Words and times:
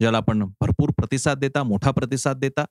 ज्याला 0.00 0.16
आपण 0.16 0.42
भरपूर 0.60 0.90
प्रतिसाद 0.90 1.38
देता 1.38 1.62
मोठा 1.62 1.90
प्रतिसाद 1.90 2.36
देता. 2.36 2.64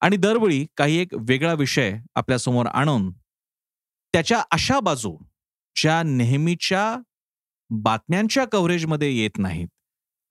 आणि 0.00 0.16
दरवेळी 0.16 0.66
काही 0.76 0.96
एक 0.98 1.08
वेगळा 1.20 1.52
विषय 1.52 1.98
आपल्यासमोर 2.14 2.66
आणून 2.66 3.10
त्याच्या 4.12 4.42
अशा 4.50 4.80
बाजू 4.80 5.16
ज्या 5.76 6.02
नेहमीच्या 6.02 6.96
बातम्यांच्या 7.70 8.44
कव्हरेजमध्ये 8.44 9.12
येत 9.16 9.38
नाहीत 9.38 9.68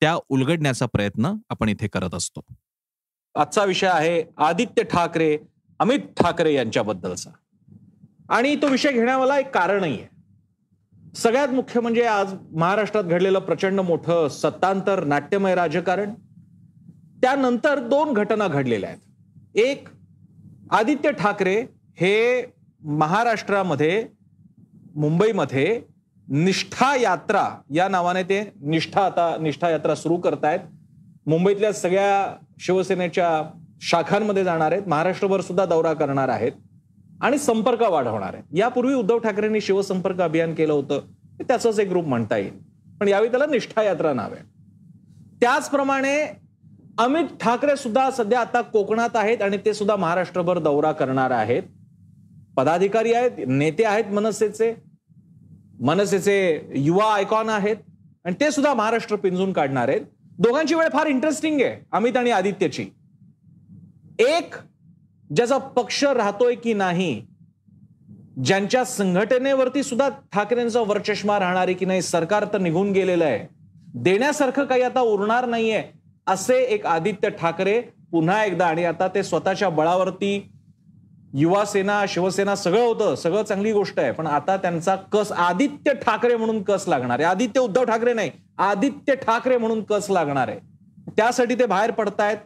त्या 0.00 0.18
उलगडण्याचा 0.28 0.86
प्रयत्न 0.86 1.34
आपण 1.48 1.68
इथे 1.68 1.88
करत 1.88 2.14
असतो. 2.14 2.40
आजचा 3.34 3.64
विषय 3.64 3.86
आहे 3.86 4.24
आदित्य 4.36 4.82
ठाकरे 4.82 5.38
अमित 5.78 5.98
ठाकरे 5.98 6.54
यांच्याबद्दलचा. 6.54 7.30
आणि 8.30 8.56
तो 8.56 8.68
विषय 8.68 8.92
घेण्यावाला 8.92 9.38
एक 9.38 9.50
कारणही 9.50 10.00
आहे. 10.00 10.17
सगळ्यात 11.16 11.48
मुख्य 11.48 11.80
म्हणजे 11.80 12.04
आज 12.06 12.34
महाराष्ट्रात 12.56 13.04
घडलेलं 13.04 13.38
प्रचंड 13.38 13.80
मोठं 13.80 14.28
सत्तांतर 14.28 15.04
नाट्यमय 15.04 15.54
राजकारण. 15.54 16.14
त्यानंतर 17.22 17.78
दोन 17.78 18.12
घटना 18.12 18.48
घडलेल्या 18.48 18.90
आहेत. 18.90 19.58
एक 19.58 19.88
आदित्य 20.70 21.12
ठाकरे 21.12 21.60
हे 22.00 22.44
महाराष्ट्रामध्ये 22.82 24.06
मुंबईमध्ये 24.94 25.80
निष्ठा 26.28 26.96
यात्रा 26.96 27.48
या 27.74 27.88
नावाने 27.88 28.22
ते 28.22 28.52
निष्ठा 28.60 29.00
आता 29.00 29.36
निष्ठा 29.40 29.70
यात्रा 29.70 29.94
सुरू 29.94 30.16
करतायत. 30.16 30.60
मुंबईतल्या 31.26 31.72
सगळ्या 31.72 32.36
शिवसेनेच्या 32.60 33.42
शाखांमध्ये 33.80 34.44
जाणार 34.44 34.72
आहेत. 34.72 34.88
महाराष्ट्रभर 34.88 35.40
सुद्धा 35.40 35.64
दौरा 35.64 35.92
करणार 35.92 36.28
आहेत. 36.28 36.52
आणि 37.20 37.38
संपर्क 37.38 37.82
वाढवणार 37.82 38.34
आहेत 38.34 38.44
यापूर्वी 38.52 38.94
उद्धव 38.94 39.18
ठाकरेंनी 39.18 39.60
शिवसंपर्क 39.60 40.20
अभियान 40.20 40.54
केलं 40.54 40.72
होतं. 40.72 41.00
त्याचंच 41.40 41.80
एक 41.80 41.88
ग्रुप 41.88 42.04
म्हणता 42.04 42.36
येईल. 42.36 42.58
पण 43.00 43.08
यावेळी 43.08 43.30
त्याला 43.30 43.46
निष्ठा 43.46 43.82
यात्रा 43.82 44.12
नाव 44.12 44.32
आहे. 44.32 44.42
त्याचप्रमाणे 45.40 46.22
अमित 46.98 47.24
ठाकरे 47.40 47.76
सुद्धा 47.76 48.10
सध्या 48.10 48.40
आता 48.40 48.60
कोकणात 48.60 49.08
आहेत 49.14 49.42
आणि 49.42 49.58
ते 49.64 49.74
सुद्धा 49.74 49.96
महाराष्ट्रभर 49.96 50.58
दौरा 50.58 50.92
करणार 50.92 51.30
आहेत. 51.30 51.62
पदाधिकारी 52.56 53.12
आहेत 53.12 53.30
नेते 53.46 53.84
आहेत 53.84 54.04
मनसेचे. 54.04 54.74
मनसेचे 55.80 56.68
युवा 56.74 57.14
आयकॉन 57.14 57.48
आहेत. 57.48 57.76
आणि 58.24 58.34
ते 58.40 58.50
सुद्धा 58.50 58.74
महाराष्ट्र 58.74 59.16
पिंजून 59.16 59.52
काढणार 59.52 59.88
आहेत. 59.88 60.00
दोघांची 60.22 60.74
वेळ 60.74 60.88
फार 60.92 61.06
इंटरेस्टिंग 61.06 61.60
आहे 61.60 61.84
अमित 61.92 62.16
आणि 62.16 62.30
आदित्यची. 62.30 62.86
एक 64.18 64.54
ज्याचा 65.36 65.58
पक्ष 65.58 66.04
राहतोय 66.04 66.54
की 66.54 66.72
नाही 66.74 67.22
ज्यांच्या 68.44 68.84
संघटनेवरती 68.84 69.82
सुद्धा 69.82 70.08
ठाकरेंचा 70.32 70.80
वरचष्मा 70.80 71.38
राहणार 71.38 71.66
आहे 71.66 71.74
की 71.74 71.84
नाही 71.84 72.02
सरकार 72.02 72.44
तर 72.52 72.58
निघून 72.58 72.92
गेलेलं 72.92 73.24
आहे. 73.24 73.46
देण्यासारखं 73.94 74.64
काही 74.64 74.82
आता 74.82 75.00
उरणार 75.00 75.46
नाहीये 75.46 75.82
असे 76.26 76.58
एक 76.64 76.86
आदित्य 76.86 77.28
ठाकरे 77.30 77.80
पुन्हा 78.10 78.44
एकदा 78.44 78.66
आणि 78.66 78.84
आता 78.84 79.08
ते 79.08 79.22
स्वतःच्या 79.22 79.68
बळावरती 79.68 80.50
युवा 81.34 81.64
सेना 81.64 82.04
शिवसेना 82.08 82.54
सगळं 82.56 82.84
होतं 82.86 83.14
सगळं 83.14 83.42
चांगली 83.42 83.72
गोष्ट 83.72 83.98
आहे 84.00 84.12
पण 84.12 84.26
आता 84.26 84.56
त्यांचा 84.56 84.94
कस 85.12 85.32
आदित्य 85.32 85.92
ठाकरे 85.94 86.36
म्हणून 86.36 86.62
कस 86.62 86.84
लागणार 86.88 87.18
आहे? 87.18 87.28
आदित्य 87.28 87.60
उद्धव 87.60 87.84
ठाकरे 87.84 88.12
नाही 88.14 88.30
आदित्य 88.58 89.14
ठाकरे 89.14 89.56
म्हणून 89.56 89.82
कस 89.82 90.10
लागणार 90.10 90.48
आहे? 90.48 90.58
त्यासाठी 91.16 91.54
ते 91.54 91.66
बाहेर 91.66 91.90
पडतायत. 91.90 92.36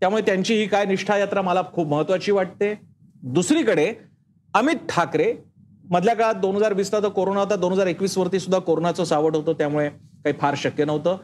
त्यामुळे 0.00 0.22
त्यांची 0.22 0.54
ही 0.54 0.66
काय 0.66 0.84
निष्ठा 0.84 1.16
यात्रा 1.18 1.42
मला 1.42 1.62
खूप 1.72 1.88
महत्वाची 1.88 2.32
वाटते. 2.32 2.74
दुसरीकडे 3.24 3.92
अमित 4.54 4.86
ठाकरे 4.88 5.32
मधल्या 5.90 6.14
काळात 6.14 6.34
दोन 6.34 6.56
हजार 6.56 6.72
वीसला 6.72 7.00
तर 7.02 7.08
कोरोना 7.08 7.40
होता 7.40 7.56
दोन 7.56 7.72
हजार 7.72 7.86
एकवीस 7.86 8.16
वरती 8.18 8.38
सुद्धा 8.40 8.58
कोरोनाचं 8.58 9.04
सावट 9.04 9.36
होतं 9.36 9.52
त्यामुळे 9.52 9.88
काही 9.88 10.34
फार 10.40 10.54
शक्य 10.56 10.84
नव्हतं. 10.84 11.16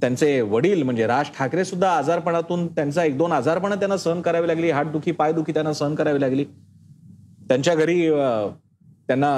त्यांचे 0.00 0.40
वडील 0.40 0.82
म्हणजे 0.82 1.06
राज 1.06 1.30
ठाकरे 1.38 1.64
सुद्धा 1.64 1.90
आजारपणातून 1.90 2.66
त्यांचा 2.66 3.04
एक 3.04 3.16
दोन 3.18 3.32
आजारपणं 3.32 3.76
त्यांना 3.76 3.96
सहन 3.96 4.20
करावी 4.22 4.48
लागली 4.48 4.70
हातदुखी 4.70 5.12
पायदुखी 5.12 5.52
त्यांना 5.52 5.72
सहन 5.72 5.94
करावी 5.94 6.20
लागली. 6.20 6.44
त्यांच्या 7.48 7.74
घरी 7.74 8.08
त्यांना 9.08 9.30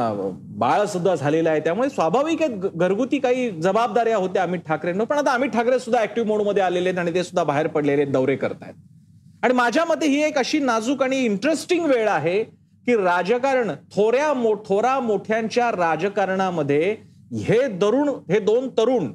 बाळ 0.59 0.85
सुद्धा 0.87 1.15
झालेलं 1.15 1.51
आहे. 1.51 1.61
त्यामुळे 1.61 1.89
स्वाभाविक 1.91 2.43
घरगुती 2.75 3.19
काही 3.19 3.51
जबाबदाऱ्या 3.61 4.17
होत्या 4.17 4.43
अमित 4.43 4.61
ठाकरेंना 4.69 5.05
पण 5.05 5.19
आता 5.19 5.33
अमित 5.33 5.49
ठाकरे 5.49 5.79
सुद्धा 5.79 6.03
ऍक्टिव्ह 6.03 6.29
मोडमध्ये 6.29 6.63
आलेले 6.63 6.89
आहेत 6.89 6.99
आणि 6.99 7.15
ते 7.15 7.25
सुद्धा 7.25 7.45
बाहेर 7.45 7.67
पडलेले 7.67 8.05
दौरे 8.05 8.37
करतायत. 8.37 8.75
आणि 9.45 9.55
माझ्या 9.55 9.85
मते 9.85 10.07
ही 10.07 10.23
एक 10.23 10.39
अशी 10.39 10.59
नाजूक 10.59 11.03
आणि 11.03 11.19
इंटरेस्टिंग 11.25 11.85
वेळ 11.87 12.09
आहे 12.09 12.43
की 12.87 12.95
राजकारण 12.97 13.71
थोऱ्या 13.95 14.33
मो 14.35 14.55
थोरा 14.67 14.99
मोठ्यांच्या 15.01 15.71
राजकारणामध्ये 15.71 16.97
हे 17.39 17.59
तरुण 17.83 18.09
हे 18.31 18.39
दोन 18.41 18.69
तरुण 18.69 19.13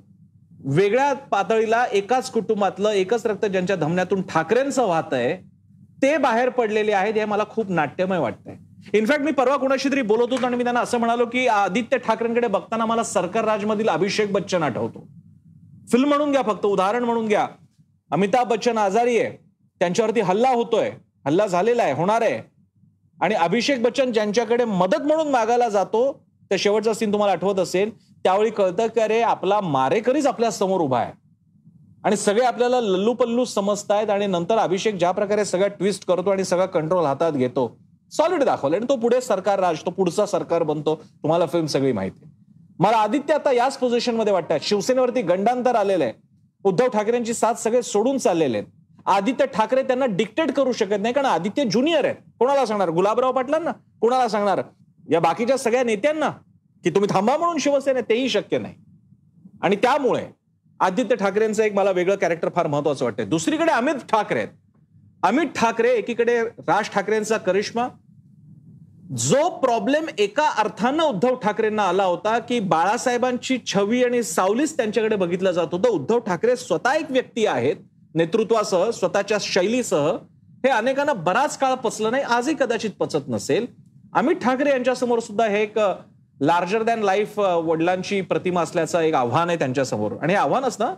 वेगळ्या 0.66 1.14
पातळीला 1.32 1.84
एकाच 1.92 2.30
कुटुंबातलं 2.32 2.90
एकच 2.90 3.26
रक्त 3.26 3.46
ज्यांच्या 3.46 3.76
धमन्यातून 3.76 4.22
ठाकरेंचं 4.22 4.86
वाहत 4.86 5.14
आहे 5.14 5.36
ते 6.02 6.16
बाहेर 6.18 6.50
पडलेले 6.50 6.92
आहेत 6.92 7.14
हे 7.14 7.26
मला 7.26 7.44
खूप 7.50 7.72
नाट्यमय 7.72 8.20
वाटतंय. 8.20 8.56
इनफॅक्ट 8.94 9.22
मी 9.22 9.32
परवा 9.32 9.58
कुणाशी 9.58 9.90
तरी 9.92 10.02
बोलत 10.02 10.34
होतो 10.34 10.46
आणि 10.46 10.56
मी 10.56 10.64
त्यांना 10.64 10.80
असं 10.80 10.98
म्हणालो 10.98 11.26
की 11.26 11.48
आदित्य 11.48 11.98
ठाकरेंकडे 11.98 12.48
बघताना 12.48 12.86
मला 12.86 13.04
सरकार 13.04 13.46
राजमधील 13.46 13.90
अभिषेक 13.90 14.32
बच्चन 14.32 14.64
आठवतो. 14.64 15.08
फिल्म 15.92 16.08
म्हणून 16.08 16.32
घ्या 16.32 16.42
फक्त 16.42 16.66
उदाहरण 16.66 17.04
म्हणून 17.04 17.28
घ्या. 17.28 17.48
अमिताभ 18.12 18.48
बच्चन 18.48 18.78
आजारी 18.78 19.20
आहे. 19.20 19.38
त्यांच्यावरती 19.80 20.22
हल्ला 20.22 20.50
होतोय. 20.50 20.92
हल्ला 21.26 21.48
झालेला 21.48 21.84
आहे 21.84 21.94
होणार 21.94 22.22
आहे. 22.22 22.42
आणि 23.22 23.36
अभिषेक 23.36 23.84
बच्चन 23.84 24.12
ज्यांच्याकडे 24.12 24.66
मदत 24.66 25.02
म्हणून 25.02 25.28
मागायला 25.28 25.70
जातो 25.70 26.24
त्या 26.50 26.58
शेवटचा 26.60 26.94
सीन 26.94 27.12
तुम्हाला 27.12 27.34
आठवत 27.34 27.60
असेल. 27.60 27.92
त्यावेळी 28.24 28.50
कळतं 28.50 28.88
की 28.88 29.00
अरे 29.00 29.22
आपला 29.22 29.62
मारेकरीच 29.62 30.28
आपल्यासमोर 30.28 30.82
उभा 30.82 31.00
आहे. 31.00 31.12
आणि 32.04 32.18
सगळे 32.18 32.46
आपल्याला 32.46 32.82
लल्लू 32.82 33.14
पल्लू 33.14 33.46
समजतायत 33.46 34.10
आणि 34.10 34.28
नंतर 34.28 34.58
अभिषेक 34.58 34.96
ज्या 34.96 35.12
प्रकारे 35.12 35.46
सगळ्या 35.46 35.68
ट्विस्ट 35.68 36.06
करतो 36.06 36.30
आणि 36.30 36.44
सगळा 36.44 36.66
कंट्रोल 36.66 37.06
हातात 37.06 37.32
घेतो 37.32 37.78
सॉलिड 38.18 38.44
दाखवलं. 38.44 38.76
आणि 38.76 38.86
तो 38.90 38.96
पुढे 38.96 39.22
सरकार 39.22 39.60
राज 39.60 39.80
तो 39.86 39.92
पुढचा 39.92 40.26
सरकार 40.26 40.64
बनतो. 40.64 40.96
तुम्हाला 40.96 41.46
फिल्म 41.46 41.66
सगळी 41.66 41.92
माहिती 41.92 42.26
मला 42.80 42.98
आदित्य 42.98 43.34
आता 43.34 43.52
याच 43.52 43.78
पोझिशनमध्ये 43.78 44.34
वाटतात 44.34 44.60
शिवसेनेवरती 44.64 45.22
गंडांतर 45.22 45.76
आलेलं 45.76 46.04
आहे 46.04 46.14
उद्धव 46.64 46.88
ठाकरेंची 46.88 47.34
साथ 47.34 47.54
सगळे 47.54 47.82
सोडून 47.82 48.18
चाललेले 48.18 48.58
आहेत. 48.58 48.68
आदित्य 49.06 49.46
ठाकरे 49.46 49.84
त्यांना 49.84 50.06
डिक्टेट 50.06 50.52
करू 50.52 50.72
शकत 50.72 51.02
नाही 51.02 51.14
कारण 51.14 51.28
आदित्य 51.28 51.64
ज्युनियर 51.66 52.06
आहे 52.06 52.14
कोणाला 52.40 52.66
सांगणार? 52.66 52.90
गुलाबराव 52.90 53.32
पाटलांना? 53.32 53.72
कोणाला 54.02 54.28
सांगणार? 54.30 54.62
या 55.12 55.20
बाकीच्या 55.20 55.58
सगळ्या 55.58 55.84
नेत्यांना? 55.84 56.30
की 56.84 56.90
तुम्ही 56.90 57.14
थांबा 57.14 57.38
म्हणून 57.38 57.58
शिवसेना 57.58 58.02
तेही 58.02 58.30
शक्य 58.30 58.58
नाही. 58.58 58.76
आणि 59.62 59.76
त्यामुळे 59.76 60.26
आदित्य 60.80 61.16
ठाकरेंचं 61.16 61.64
एक 61.64 61.74
मला 61.74 61.92
वेगळं 61.92 62.16
कॅरेक्टर 62.16 62.50
फार 62.56 62.68
महत्वाचं 62.68 63.06
वाटतंय. 63.06 63.26
दुसरीकडे 63.26 63.72
अमित 63.72 63.96
ठाकरे 64.10 64.40
आहेत. 64.40 64.50
अमित 65.24 65.48
ठाकरे 65.56 65.90
एकीकडे 65.90 66.42
राज 66.44 66.90
ठाकरेंचा 66.90 67.38
करिश्मा 67.38 67.88
जो 69.04 69.50
प्रॉब्लेम 69.60 70.06
एका 70.20 70.44
अर्थानं 70.60 71.04
उद्धव 71.04 71.36
ठाकरेंना 71.36 71.84
आला 71.84 72.04
होता 72.04 72.38
की 72.40 72.60
बाळासाहेबांची 72.60 73.58
छवी 73.66 74.04
आणि 74.04 74.22
सावलीच 74.24 74.76
त्यांच्याकडे 74.78 75.16
बघितलं 75.16 75.52
जात 75.52 75.68
होतं. 75.72 75.90
उद्धव 75.90 76.20
ठाकरे 76.20 76.56
स्वतः 76.56 76.94
एक 76.94 77.12
व्यक्ती 77.12 77.46
आहेत 77.46 77.76
नेतृत्वासह 78.16 78.90
स्वतःच्या 78.92 79.38
शैलीसह. 79.42 80.08
हे 80.66 80.70
अनेकांना 80.70 81.14
बराच 81.14 81.58
काळ 81.58 81.74
पचलं 81.74 82.12
नाही 82.12 82.24
आजही 82.24 82.56
कदाचित 82.60 82.92
पचत 83.00 83.28
नसेल. 83.28 83.66
अमित 84.14 84.36
ठाकरे 84.36 84.70
यांच्यासमोर 84.70 85.20
सुद्धा 85.20 85.48
हे 85.48 85.62
एक 85.62 85.80
लार्जर 86.42 86.84
दॅन 86.84 87.04
लाईफ 87.04 87.40
वडिलांची 87.40 88.22
प्रतिमा 88.22 88.62
असल्याचं 88.62 89.00
एक 89.00 89.14
आव्हान 89.14 89.50
आहे 89.50 89.60
त्यांच्यासमोर. 89.60 90.12
आणि 90.22 90.34
हे 90.34 90.40
आव्हानच 90.40 90.78
ना 90.80 90.94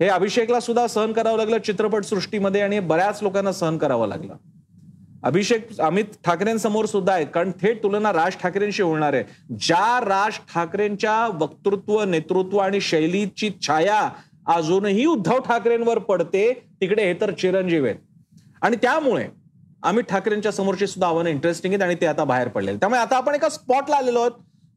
हे 0.00 0.08
अभिषेकला 0.08 0.60
सुद्धा 0.60 0.86
सहन 0.86 1.12
करावं 1.12 1.36
लागलं 1.36 1.58
चित्रपट 1.58 2.04
सृष्टीमध्ये 2.04 2.60
आणि 2.60 2.80
बऱ्याच 2.80 3.22
लोकांना 3.22 3.52
सहन 3.52 3.78
करावं 3.78 4.08
लागलं. 4.08 4.34
अभिषेक 5.22 5.68
अमित 5.80 6.04
ठाकरेंसमोर 6.24 6.86
सुद्धा 6.86 7.12
आहेत. 7.12 7.26
कारण 7.34 7.50
थेट 7.60 7.82
तुलना 7.82 8.12
राज 8.12 8.36
ठाकरेंशी 8.42 8.82
होणार 8.82 9.14
आहे. 9.14 9.24
ज्या 9.60 10.00
राज 10.04 10.38
ठाकरेंच्या 10.54 11.16
वक्तृत्व 11.40 12.02
नेतृत्व 12.04 12.58
आणि 12.58 12.80
शैलीची 12.80 13.50
छाया 13.62 14.08
अजूनही 14.54 15.04
उद्धव 15.06 15.38
ठाकरेंवर 15.38 15.98
पडते 15.98 16.52
तिकडे 16.80 17.04
हे 17.06 17.14
तर 17.20 17.30
चिरंजीव 17.32 17.84
आहेत. 17.84 17.96
आणि 18.62 18.76
त्यामुळे 18.82 19.26
अमित 19.82 20.04
ठाकरेंच्या 20.10 20.52
समोरचे 20.52 20.86
सुद्धा 20.86 21.06
आव्हानं 21.08 21.30
इंटरेस्टिंग 21.30 21.72
आहेत 21.74 21.82
आणि 21.82 21.94
ते 22.00 22.06
आता 22.06 22.24
बाहेर 22.24 22.48
पडलेले 22.48 22.78
त्यामुळे 22.78 23.00
आता 23.00 23.16
आपण 23.16 23.34
एका 23.34 23.48
स्पॉटला 23.48 23.96
आलेलो 23.96 24.20
आहोत 24.20 24.32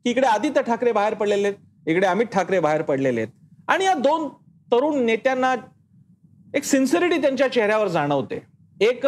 की 0.05 0.09
इकडे 0.09 0.27
आदित्य 0.27 0.61
ठाकरे 0.61 0.91
बाहेर 0.91 1.13
पडलेले 1.13 1.47
आहेत 1.47 1.89
इकडे 1.89 2.07
अमित 2.07 2.25
ठाकरे 2.33 2.59
बाहेर 2.59 2.81
पडलेले 2.81 3.21
आहेत. 3.21 3.31
आणि 3.67 3.85
या 3.85 3.93
दोन 3.93 4.27
तरुण 4.71 5.03
नेत्यांना 5.05 5.53
एक 6.55 6.63
सिन्सिरिटी 6.63 7.21
त्यांच्या 7.21 7.51
चेहऱ्यावर 7.51 7.87
जाणवते. 7.87 8.41
एक 8.81 9.05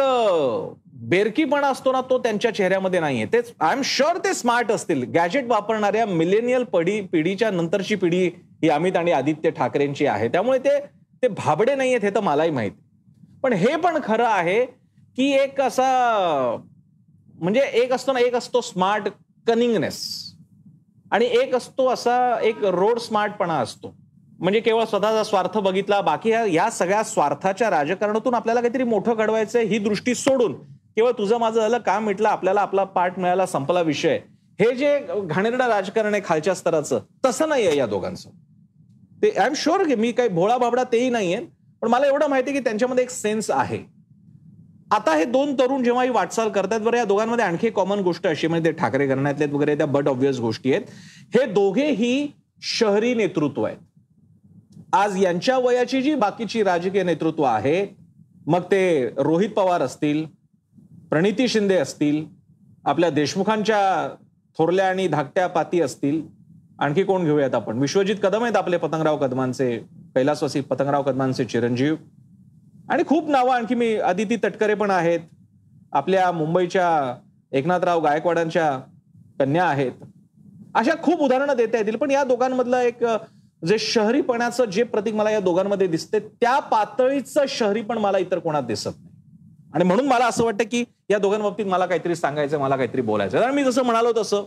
बेरकीपणा 0.98 1.66
असतो 1.68 1.92
ना 1.92 2.00
तो 2.00 2.18
त्यांच्या 2.18 2.54
चेहऱ्यामध्ये 2.54 3.00
नाहीये. 3.00 3.26
तेच 3.32 3.52
आय 3.60 3.72
एम 3.72 3.82
शुअर 3.84 4.16
ते 4.24 4.32
स्मार्ट 4.34 4.70
असतील. 4.72 5.02
गॅजेट 5.14 5.46
वापरणाऱ्या 5.48 6.06
मिलेनियल 6.06 6.64
पिढी 6.64 7.00
पिढीच्या 7.00 7.50
नंतरची 7.50 7.94
पिढी 7.94 8.24
ही 8.62 8.68
अमित 8.68 8.96
आणि 8.96 9.12
आदित्य 9.12 9.50
ठाकरेंची 9.50 10.06
आहे. 10.06 10.28
त्यामुळे 10.28 10.58
ते 10.58 10.78
ते 11.22 11.28
भाबडे 11.28 11.74
नाहीयेत 11.74 12.04
हे 12.04 12.10
तर 12.10 12.20
मलाही 12.20 12.50
माहीत. 12.50 12.72
पण 13.42 13.52
हे 13.52 13.76
पण 13.76 13.98
खरं 14.04 14.26
आहे 14.26 14.64
की 15.16 15.30
एक 15.32 15.60
असा 15.60 16.56
म्हणजे 17.34 17.60
एक 17.74 17.92
असतो 17.92 18.12
ना 18.12 18.20
एक 18.20 18.34
असतो 18.34 18.60
स्मार्ट 18.60 19.08
कनिंगनेस 19.46 20.00
आणि 21.12 21.24
एक 21.40 21.54
असतो 21.54 21.88
असा 21.88 22.18
एक 22.42 22.64
रोड 22.64 22.98
स्मार्टपणा 22.98 23.54
असतो. 23.54 23.94
म्हणजे 24.38 24.60
केवळ 24.60 24.84
स्वतःचा 24.84 25.22
स्वार्थ 25.24 25.58
बघितला 25.58 26.00
बाकी 26.00 26.30
या 26.54 26.68
सगळ्या 26.70 27.02
स्वार्थाच्या 27.02 27.70
राजकारणातून 27.70 28.34
आपल्याला 28.34 28.60
काहीतरी 28.60 28.84
मोठं 28.84 29.14
घडवायचं 29.16 29.58
ही 29.58 29.78
दृष्टी 29.78 30.14
सोडून 30.14 30.54
केवळ 30.98 31.10
तुझं 31.18 31.38
माझं 31.38 31.60
झालं 31.60 31.78
काम 31.78 32.04
मिटलं 32.04 32.28
आपल्याला 32.28 32.60
आपला 32.60 32.84
पाठ 32.84 33.18
मिळाला 33.18 33.44
संपला 33.46 33.80
विषय. 33.80 34.18
हे 34.58 34.74
जे 34.76 34.98
घाणेरडा 35.20 35.66
राजकारण 35.68 36.14
आहे 36.14 36.22
खालच्या 36.24 36.54
स्तराचं 36.54 37.00
तसं 37.24 37.48
नाही 37.48 37.66
आहे 37.66 37.76
या 37.76 37.86
दोघांचं. 37.86 38.30
ते 39.22 39.30
आय 39.30 39.46
एम 39.46 39.52
शुअर 39.56 39.86
की 39.86 39.94
मी 39.94 40.10
काही 40.12 40.28
भोळा 40.28 40.56
बाबडा 40.58 40.82
तेही 40.92 41.10
नाहीये 41.10 41.38
पण 41.82 41.88
मला 41.88 42.06
एवढं 42.06 42.26
माहिती 42.26 42.52
की 42.52 42.60
त्यांच्यामध्ये 42.60 43.04
एक 43.04 43.10
सेन्स 43.10 43.50
आहे. 43.50 43.78
आता 44.90 45.14
हे 45.16 45.24
दोन 45.24 45.54
तरुण 45.58 45.82
जेव्हा 45.84 46.02
ही 46.04 46.10
वाटचाल 46.10 46.48
करतात 46.48 46.80
बरं 46.80 46.96
या 46.96 47.04
दोघांमध्ये 47.04 47.44
आणखी 47.44 47.70
कॉमन 47.70 48.00
गोष्ट 48.00 48.26
अशी 48.26 48.46
म्हणजे 48.46 48.70
ते 48.70 48.76
ठाकरे 48.76 49.06
घराण्यातलेत 49.06 49.52
वगैरे 49.52 49.76
त्या 49.76 49.86
बट 49.86 50.08
ऑब्विस 50.08 50.38
गोष्टी 50.40 50.72
आहेत. 50.72 50.86
हे 51.34 51.44
दोघेही 51.44 52.28
शहरी 52.62 53.14
नेतृत्व 53.14 53.62
आहेत. 53.62 53.78
आज 54.92 55.22
यांच्या 55.22 55.58
वयाची 55.58 56.02
जी 56.02 56.14
बाकीची 56.14 56.62
राजकीय 56.62 57.02
नेतृत्व 57.02 57.42
आहे 57.42 57.86
मग 58.46 58.62
ते 58.70 59.08
रोहित 59.16 59.50
पवार 59.50 59.82
असतील 59.82 60.24
प्रणिती 61.10 61.48
शिंदे 61.48 61.76
असतील 61.76 62.24
आपल्या 62.84 63.10
देशमुखांच्या 63.10 64.08
थोरल्या 64.58 64.88
आणि 64.88 65.08
धाकट्या 65.08 65.46
पाती 65.46 65.80
असतील 65.80 66.22
आणखी 66.78 67.02
कोण 67.02 67.24
घेऊयात 67.24 67.54
आपण? 67.54 67.78
विश्वजित 67.78 68.16
कदम 68.22 68.42
आहेत 68.44 68.56
आपले 68.56 68.76
पतंगराव 68.76 69.16
कदमांचे 69.16 69.78
कैलासवासी 70.14 70.60
पतंगराव 70.60 71.02
कदमांचे 71.02 71.44
चिरंजीव. 71.44 71.96
आणि 72.90 73.02
खूप 73.06 73.28
नावं 73.30 73.50
आणखी 73.50 73.74
मी 73.74 73.94
अदिती 73.94 74.36
तटकरे 74.36 74.74
पण 74.74 74.90
आहेत. 74.90 75.20
आपल्या 75.92 76.32
मुंबईच्या 76.32 77.16
एकनाथराव 77.52 78.00
गायकवाडांच्या 78.00 78.80
कन्या 79.38 79.64
आहेत. 79.64 79.92
अशा 80.74 80.92
खूप 81.02 81.20
उदाहरणं 81.20 81.56
देता 81.56 81.78
येतील 81.78 81.96
पण 81.96 82.10
या 82.10 82.24
दोघांमधलं 82.24 82.78
एक 82.78 83.04
जे 83.66 83.78
शहरीपणाचं 83.78 84.64
जे 84.64 84.82
प्रतीक 84.82 85.14
मला 85.14 85.30
या 85.30 85.40
दोघांमध्ये 85.40 85.86
दिसते 85.86 86.18
त्या 86.18 86.58
पातळीचं 86.58 87.44
शहरीपण 87.48 87.98
मला 87.98 88.18
इतर 88.18 88.38
कोणात 88.38 88.62
दिसत 88.62 88.86
नाही. 88.86 89.07
आणि 89.74 89.84
म्हणून 89.84 90.06
मला 90.06 90.26
असं 90.26 90.44
वाटतं 90.44 90.64
की 90.64 90.84
या 91.10 91.18
दोघांबाबतीत 91.18 91.66
मला 91.66 91.86
काहीतरी 91.86 92.14
सांगायचं 92.16 92.58
मला 92.58 92.76
काहीतरी 92.76 93.00
बोलायचं 93.00 93.40
कारण 93.40 93.54
मी 93.54 93.64
जसं 93.64 93.82
म्हणालो 93.82 94.12
तसं 94.16 94.44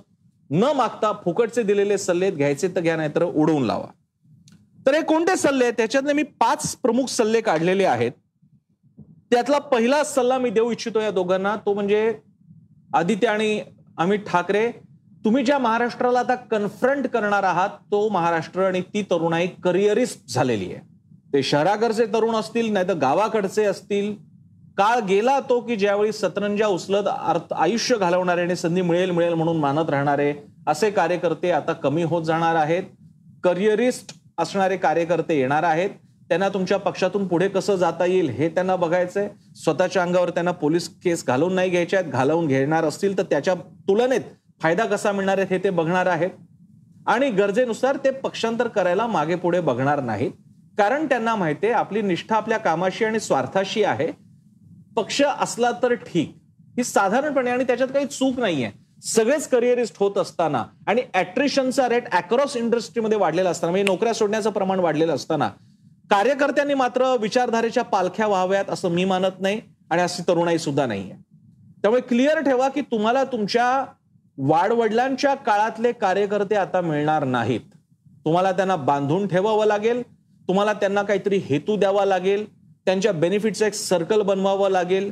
न 0.49 0.63
मागता 0.63 1.11
फुकटचे 1.25 1.63
दिलेले 1.63 1.97
सल्ले 1.97 2.31
घ्यायचे 2.31 2.67
तर 2.67 2.81
घ्या 2.81 2.95
नाहीतर 2.95 3.23
उडवून 3.23 3.63
लावा. 3.63 3.87
तर 4.85 4.93
हे 4.93 5.01
कोणते 5.01 5.35
सल्ले 5.35 5.63
आहेत? 5.63 5.73
त्याच्यातले 5.73 6.13
मी 6.13 6.23
पाच 6.23 6.75
प्रमुख 6.75 7.05
सल्ले 7.05 7.41
काढलेले 7.41 7.85
आहेत. 7.85 8.11
त्यातला 9.31 9.57
पहिला 9.57 10.03
सल्ला 10.03 10.37
मी 10.37 10.49
देऊ 10.49 10.71
इच्छितो 10.71 10.99
या 10.99 11.11
दोघांना. 11.11 11.55
तो 11.55 11.73
म्हणजे 11.73 12.13
आदित्य 12.93 13.27
आणि 13.27 13.61
अमित 13.97 14.19
ठाकरे 14.27 14.71
तुम्ही 15.25 15.43
ज्या 15.43 15.57
महाराष्ट्राला 15.57 16.19
आता 16.19 16.35
कन्फ्रंट 16.35 17.07
करणार 17.07 17.43
आहात 17.43 17.69
तो 17.91 18.09
महाराष्ट्र 18.09 18.61
आणि 18.61 18.81
ती 18.81 19.01
तरुणाई 19.01 19.47
करिअरिस्ट 19.47 20.29
झालेली 20.29 20.73
आहे. 20.73 20.81
ते 21.33 21.43
शहराकडचे 21.43 22.05
तरुण 22.05 22.35
असतील 22.35 22.71
नाही 22.73 22.87
तर 22.87 22.93
गावाकडचे 22.93 23.63
असतील 23.63 24.30
काळ 24.81 24.99
गेला 24.99 25.39
तो 25.39 25.59
की 25.59 25.75
ज्यावेळी 25.75 26.11
सतरंजा 26.11 26.67
उचलत 26.67 27.07
अर्थ 27.07 27.53
आयुष्य 27.53 27.95
घालवणारे 27.95 28.41
आणि 28.41 28.55
संधी 28.55 28.81
मिळेल 28.81 29.11
मिळेल 29.11 29.33
म्हणून 29.33 29.57
मानत 29.57 29.89
राहणारे 29.89 30.33
असे 30.67 30.89
कार्यकर्ते 30.91 31.51
आता 31.51 31.73
कमी 31.73 32.03
होत 32.03 32.23
जाणार 32.23 32.55
आहेत. 32.55 32.83
करिअरिस्ट 33.43 34.13
असणारे 34.37 34.77
कार्यकर्ते 34.77 35.37
येणार 35.39 35.63
आहेत. 35.63 35.89
त्यांना 36.29 36.49
तुमच्या 36.49 36.77
पक्षातून 36.79 37.27
पुढे 37.27 37.47
कसं 37.47 37.75
जाता 37.75 38.05
येईल 38.05 38.29
हे 38.29 38.49
त्यांना 38.49 38.75
बघायचंय. 38.75 39.27
स्वतःच्या 39.55 40.01
अंगावर 40.03 40.29
त्यांना 40.29 40.51
पोलीस 40.51 40.87
केस 41.03 41.25
घालून 41.27 41.53
नाही 41.53 41.69
घ्यायच्या 41.69 41.99
आहेत. 41.99 42.11
घालवून 42.11 42.47
घेणार 42.47 42.83
असतील 42.83 43.17
तर 43.17 43.23
त्याच्या 43.23 43.53
तुलनेत 43.87 44.21
फायदा 44.61 44.85
कसा 44.85 45.11
मिळणार 45.11 45.37
आहे 45.37 45.47
हे 45.49 45.63
ते 45.63 45.69
बघणार 45.69 46.05
आहेत. 46.05 46.29
आणि 47.07 47.29
गरजेनुसार 47.29 47.97
ते 48.05 48.11
पक्षांतर 48.11 48.67
करायला 48.67 49.07
मागे 49.07 49.35
पुढे 49.35 49.59
बघणार 49.59 50.01
नाहीत. 50.01 50.31
कारण 50.77 51.05
त्यांना 51.05 51.35
माहितीये 51.35 51.73
आपली 51.73 52.01
निष्ठा 52.01 52.35
आपल्या 52.35 52.57
कामाशी 52.57 53.05
आणि 53.05 53.19
स्वार्थाशी 53.19 53.83
आहे. 53.83 54.30
पक्ष 54.95 55.21
असला 55.39 55.71
तर 55.71 55.93
ठीक. 55.93 56.35
ही 56.77 56.83
साधारणपणे 56.83 57.51
आणि 57.51 57.63
त्याच्यात 57.63 57.89
काही 57.89 58.05
चूक 58.05 58.39
नाहीये. 58.39 58.71
सगळेच 59.03 59.47
करिअरिस्ट 59.47 59.95
होत 59.99 60.17
असताना 60.17 60.63
आणि 60.87 61.01
ऍट्रिशनचा 61.13 61.89
रेट 61.89 62.09
अक्रॉस 62.11 62.57
इंडस्ट्रीमध्ये 62.57 63.17
वाढलेला 63.17 63.49
असताना 63.49 63.71
म्हणजे 63.71 63.83
नोकऱ्या 63.83 64.13
सोडण्याचं 64.13 64.49
प्रमाण 64.49 64.79
वाढलेलं 64.79 65.13
असताना 65.13 65.49
कार्यकर्त्यांनी 66.09 66.73
मात्र 66.73 67.15
विचारधारेच्या 67.15 67.83
पालख्या 67.83 68.27
व्हाव्यात 68.27 68.65
असं 68.69 68.89
मी 68.89 69.05
मानत 69.05 69.41
नाही 69.41 69.61
आणि 69.89 70.01
अशी 70.01 70.21
तरुणाई 70.27 70.57
सुद्धा 70.57 70.85
नाहीये. 70.85 71.13
त्यामुळे 71.81 72.01
क्लिअर 72.01 72.39
ठेवा 72.39 72.69
की 72.69 72.81
तुम्हाला 72.81 73.23
तुमच्या 73.23 73.85
वाडवडिलांच्या 74.37 75.35
काळातले 75.35 75.91
कार्यकर्ते 75.91 76.55
आता 76.55 76.81
मिळणार 76.81 77.23
नाहीत. 77.23 77.61
तुम्हाला 78.25 78.51
त्यांना 78.51 78.75
बांधून 78.75 79.27
ठेवावं 79.27 79.65
लागेल. 79.65 80.01
तुम्हाला 80.47 80.73
त्यांना 80.73 81.03
काहीतरी 81.03 81.37
हेतू 81.37 81.75
द्यावा 81.75 82.05
लागेल. 82.05 82.45
त्यांच्या 82.85 83.11
बेनिफिटचं 83.11 83.65
एक 83.65 83.73
सर्कल 83.73 84.21
बनवावं 84.21 84.69
लागेल. 84.69 85.11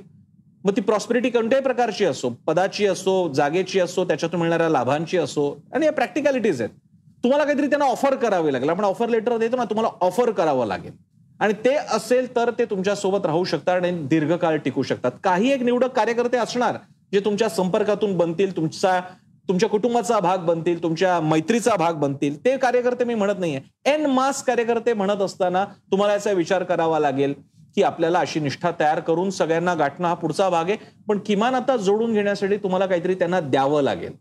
मग 0.64 0.72
ती 0.78 0.82
प्रॉस्पेरिटी 0.82 1.30
कोणत्याही 1.30 1.64
प्रकारची 1.64 2.06
असो 2.06 2.30
पदाची 2.48 2.86
असो 2.86 3.32
जागेची 3.34 3.80
असो 3.80 4.04
त्याच्यातून 4.06 4.40
मिळणाऱ्या 4.40 4.70
लाभांची 4.70 5.18
असो 5.18 5.52
आणि 5.74 5.86
या 5.86 5.92
प्रॅक्टिकॅलिटीज 5.92 6.62
आहेत. 6.62 6.74
तुम्हाला 7.24 7.44
काहीतरी 7.44 7.68
त्यांना 7.68 7.86
ऑफर 7.86 8.16
करावी 8.16 8.54
लागेल. 8.54 8.70
आपण 8.70 8.84
ऑफर 8.84 9.10
लेटर 9.10 9.38
देतो 9.38 9.58
ना 9.58 9.64
तुम्हाला 9.64 9.90
ऑफर 10.02 10.32
करावं 10.32 10.66
लागेल. 10.66 10.92
आणि 11.40 11.54
ते 11.66 11.74
असेल 11.76 12.36
तर 12.36 12.50
ते 12.60 12.66
तुमच्यासोबत 12.66 13.26
राहू 13.26 13.44
शकतात 13.44 13.76
आणि 13.76 13.92
दीर्घकाळ 14.08 14.58
टिकू 14.58 14.84
शकतात. 14.84 15.12
काही 15.24 15.52
एक 15.52 15.62
निवडक 15.64 15.92
कार्यकर्ते 15.96 16.38
असणार 16.38 16.78
जे 17.14 17.20
तुमच्या 17.20 17.50
संपर्कातून 17.50 18.18
बनतील 18.18 18.56
तुमचा 18.56 19.00
तुमच्या 19.48 19.70
कुटुंबाचा 19.70 20.20
भाग 20.20 20.38
बनतील 20.38 20.82
तुमच्या 20.84 21.20
मैत्रीचा 21.20 21.76
भाग 21.76 21.94
बनतील. 21.94 22.36
ते 22.46 22.58
कार्यकर्ते 22.58 23.04
मी 23.04 23.14
म्हणत 23.16 23.40
नाहीये. 23.40 23.62
एन 23.86 24.06
मास 24.06 24.44
कार्यकर्ते 24.44 24.94
म्हणत 24.94 25.22
असताना 25.22 25.66
तुम्हाला 25.92 26.14
याचा 26.14 26.32
विचार 26.32 26.64
करावा 26.64 27.00
लागेल. 27.00 27.34
की 27.80 27.84
आपल्याला 27.84 28.20
अशी 28.20 28.40
निष्ठा 28.40 28.72
तयार 28.80 29.00
करून 29.00 29.30
सगळ्यांना 29.30 29.74
गाठणं 29.74 30.08
हा 30.08 30.14
पुढचा 30.14 30.50
भाग 30.50 30.70
आहे. 30.70 30.78
पण 31.08 31.20
किमान 31.26 31.56
आता 31.56 31.76
जोडून 31.78 32.14
घेण्यासाठी 32.14 32.58
तुम्हाला 32.58 32.86
काहीतरी 32.86 33.14
त्यांना 33.16 33.40
द्यावं 33.40 33.82
लागेल. 33.82 34.14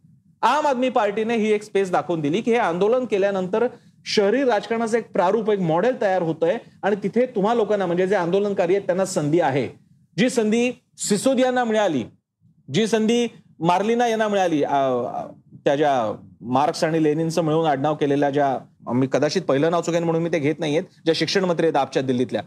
आम 0.42 0.66
आदमी 0.66 0.88
पार्टीने 0.88 1.36
ही 1.36 1.50
एक 1.52 1.62
स्पेस 1.62 1.90
दाखवून 1.90 2.20
दिली 2.20 2.40
की 2.40 2.52
हे 2.52 2.58
आंदोलन 2.58 3.04
केल्यानंतर 3.04 3.66
शहरी 4.06 4.42
राजकारणाचं 4.44 4.96
एक 4.98 5.10
प्रारूप 5.12 5.50
एक 5.50 5.60
मॉडेल 5.60 6.00
तयार 6.00 6.22
होतंय 6.22 6.56
आणि 6.82 6.96
तिथे 7.02 7.24
तुम्हा 7.34 7.54
लोकांना 7.54 7.86
म्हणजे 7.86 8.06
जे 8.06 8.14
आंदोलनकारी 8.16 8.74
आहेत 8.74 8.86
त्यांना 8.86 9.04
संधी 9.04 9.40
आहे. 9.40 9.68
जी 10.16 10.30
संधी 10.30 10.70
सिसोदियांना 10.98 11.64
मिळाली 11.64 12.04
जी 12.68 12.86
संधी 12.86 13.26
मार्लिना 13.60 14.06
यांना 14.08 14.28
मिळाली 14.28 14.62
त्या 15.64 15.74
ज्या 15.76 15.92
मार्क्स 16.52 16.84
आणि 16.84 17.02
लेनिनचं 17.02 17.42
मिळून 17.44 17.66
आडनाव 17.66 17.94
केलेल्या 17.94 18.30
ज्या 18.30 18.56
मी 18.94 19.06
कदाचित 19.12 19.42
पहिलं 19.42 19.70
नाव 19.70 19.82
चुकेन 19.82 20.04
म्हणून 20.04 20.22
मी 20.22 20.28
ते 20.32 20.38
घेत 20.38 20.58
नाहीयेत 20.58 20.82
ज्या 21.04 21.14
शिक्षण 21.16 21.44
मंत्री 21.44 21.66
आहेत 21.66 21.76
आपच्या 21.76 22.02
दिल्लीतल्या 22.02 22.42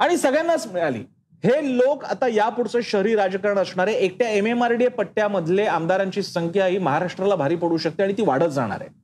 आणि 0.00 0.16
सगळ्यांनाच 0.16 0.66
मिळाली. 0.72 1.02
हे 1.44 1.76
लोक 1.76 2.04
आता 2.04 2.26
यापुढचं 2.28 2.80
शहरी 2.84 3.14
राजकारण 3.16 3.58
असणारे 3.58 3.92
एकट्या 3.94 4.28
एम 4.28 4.46
एम 4.46 4.62
आर 4.64 4.72
डी 4.72 4.88
पट्ट्यामधले 4.88 5.64
आमदारांची 5.66 6.22
संख्या 6.22 6.66
ही 6.66 6.78
महाराष्ट्राला 6.78 7.34
भारी 7.34 7.56
पडू 7.56 7.76
शकते 7.76 8.02
आणि 8.02 8.12
ती 8.12 8.22
वाढत 8.26 8.48
जाणार 8.52 8.80
आहे. 8.80 8.98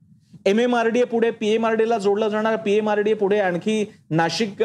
एम 0.45 0.59
एम 0.59 0.75
आर 0.75 0.87
डी 0.87 1.03
पुढे 1.03 1.29
पीएम 1.31 1.65
आर 1.65 1.83
ला 1.85 1.97
जोडलं 1.97 2.27
जाणार 2.29 2.55
पीएम 2.55 2.89
आर 2.89 2.99
डी 3.01 3.13
पुढे 3.13 3.39
आणखी 3.39 3.83
नाशिक 4.09 4.61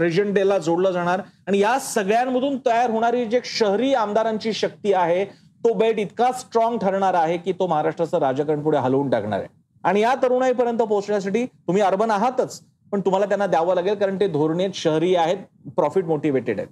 रिजन 0.00 0.32
डेला 0.34 0.58
जोडलं 0.58 0.90
जाणार. 0.90 1.20
आणि 1.46 1.58
या 1.58 1.78
सगळ्यांमधून 1.78 2.56
तयार 2.66 2.90
होणारी 2.90 3.24
जे 3.24 3.40
शहरी 3.44 3.92
आमदारांची 3.94 4.52
शक्ती 4.52 4.92
आहे 4.92 5.24
तो 5.64 5.72
बेट 5.78 5.98
इतका 5.98 6.30
स्ट्रॉंग 6.32 6.78
ठरणार 6.78 7.14
आहे 7.14 7.36
की 7.38 7.52
तो 7.52 7.66
महाराष्ट्राचं 7.66 8.18
राजकारण 8.18 8.62
पुढे 8.62 8.78
हलवून 8.78 9.10
टाकणार 9.10 9.38
आहे. 9.38 9.48
आणि 9.84 10.00
या 10.00 10.14
तरुणाईपर्यंत 10.22 10.78
पोहोचण्यासाठी 10.78 11.44
तुम्ही 11.46 11.82
अर्बन 11.82 12.10
आहातच. 12.10 12.60
पण 12.92 13.00
तुम्हाला 13.00 13.26
त्यांना 13.26 13.46
द्यावं 13.46 13.74
लागेल 13.74 13.94
कारण 13.94 14.20
ते 14.20 14.26
धोरणे 14.26 14.68
शहरी 14.74 15.14
आहेत 15.14 15.70
प्रॉफिट 15.76 16.04
मोटिवेटेड 16.04 16.58
आहेत. 16.58 16.68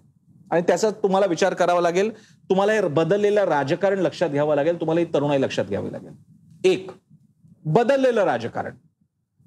आणि 0.50 0.62
त्याचा 0.62 0.90
तुम्हाला 0.90 1.26
विचार 1.26 1.54
करावा 1.54 1.80
लागेल. 1.80 2.10
तुम्हाला 2.50 2.72
हे 2.72 2.80
बदललेलं 2.80 3.44
राजकारण 3.44 3.98
लक्षात 3.98 4.30
घ्यावं 4.30 4.54
लागेल 4.54 4.80
तुम्हाला 4.80 5.00
ही 5.00 5.06
तरुणाई 5.14 5.40
लक्षात 5.40 5.64
घ्यावी 5.64 5.92
लागेल. 5.92 6.12
एक 6.64 6.90
बदललेलं 7.64 8.24
राजकारण. 8.24 8.74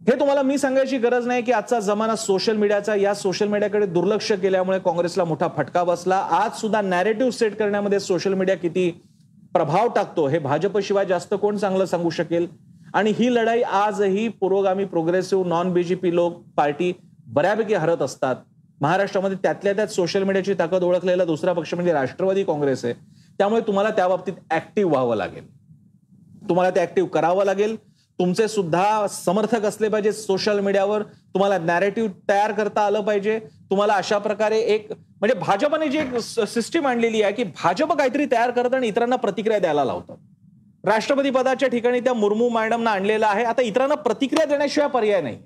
हे 0.02 0.20
तुम्हाला 0.20 0.42
मी 0.42 0.58
सांगायची 0.58 0.98
गरज 0.98 1.28
नाही 1.28 1.42
की 1.42 1.52
आजचा 1.52 1.80
जमाना 1.80 2.16
सोशल 2.16 2.56
मीडियाचा 2.56 2.96
या 2.96 3.14
सोशल 3.14 3.48
मीडियाकडे 3.48 3.86
दुर्लक्ष 3.86 4.32
केल्यामुळे 4.32 4.80
काँग्रेसला 4.80 5.24
मोठा 5.24 5.48
फटका 5.58 5.84
बसला. 5.84 6.18
आज 6.18 6.60
सुद्धा 6.62 6.82
नॅरेटिव्ह 6.82 7.32
सेट 7.32 7.56
करण्यामध्ये 7.56 8.00
सोशल 8.00 8.34
मीडिया 8.34 8.58
किती 8.58 8.90
प्रभाव 9.54 9.88
टाकतो 9.88 10.28
हे 10.28 10.40
भाजपशिवाय 10.40 11.06
जास्त 11.06 11.34
कोण 11.42 11.58
चांगलं 11.58 11.86
सांगू 11.86 12.10
शकेल? 12.10 12.48
आणि 12.94 13.12
ही 13.12 13.34
लढाई 13.36 13.62
आजही 13.62 14.28
पुरोगामी 14.28 14.86
प्रोग्रेसिव्ह 14.86 15.48
नॉन 15.48 15.74
बीजेपी 15.74 16.16
लोक 16.16 16.42
पार्टी 16.58 16.92
बऱ्यापैकी 17.28 17.74
हरत 17.74 18.02
असतात. 18.02 18.36
महाराष्ट्रामध्ये 18.82 19.38
त्यातल्या 19.44 19.74
त्यात 19.74 19.88
सोशल 19.88 20.24
मीडियाची 20.24 20.54
ताकद 20.54 20.84
ओळखलेला 20.84 21.26
दुसरा 21.26 21.54
पक्ष 21.54 21.74
म्हणजे 21.74 21.94
राष्ट्रवादी 21.94 22.44
काँग्रेस 22.44 22.86
आहे. 22.86 22.94
त्यामुळे 23.38 23.62
तुम्हाला 23.62 23.90
त्या 23.90 24.08
बाबतीत 24.08 24.34
ऍक्टिव्ह 24.52 24.92
व्हावं 24.92 25.16
लागेल. 25.16 25.48
तुम्हाला 26.50 26.76
ते 26.76 26.82
ऍक्टिव्ह 26.82 27.10
करावं 27.10 27.46
लागेल. 27.46 27.76
तुमचे 28.20 28.48
सुद्धा 28.48 29.08
समर्थक 29.08 29.66
असले 29.66 29.90
पाहिजे 29.90 30.12
सोशल 30.12 30.60
मीडियावर 30.60 31.04
तुम्हाला 31.34 31.58
नॅरेटिव्ह 31.58 32.10
तयार 32.30 32.52
करता 32.52 32.82
आलं 32.82 33.02
पाहिजे. 33.02 33.40
तुम्हाला 33.70 33.94
अशा 33.94 34.18
प्रकारे 34.18 34.60
एक 34.60 34.92
म्हणजे 34.92 35.40
भाजपने 35.40 35.88
जी 35.88 35.98
एक 35.98 36.18
सिस्टीम 36.48 36.88
आणलेली 36.88 37.22
आहे 37.22 37.34
की 37.34 37.44
भाजप 37.44 37.94
काहीतरी 37.94 38.26
तयार 38.26 38.52
करतं 38.52 38.76
आणि 38.76 38.88
इतरांना 38.88 39.16
प्रतिक्रिया 39.16 39.60
द्यायला 39.60 39.86
लावतं. 39.86 40.16
राष्ट्रपती 40.84 41.30
पदाच्या 41.30 41.70
ठिकाणी 41.70 42.00
त्या 42.00 42.14
मुर्मू 42.14 42.50
मॅडमना 42.50 42.92
आणलेलं 42.92 43.28
आहे. 43.28 43.44
आता 43.44 43.62
इतरांना 43.62 43.96
प्रतिक्रिया 43.96 44.46
देण्याशिवाय 44.46 44.90
पर्याय 44.90 45.22
नाही. 45.22 45.38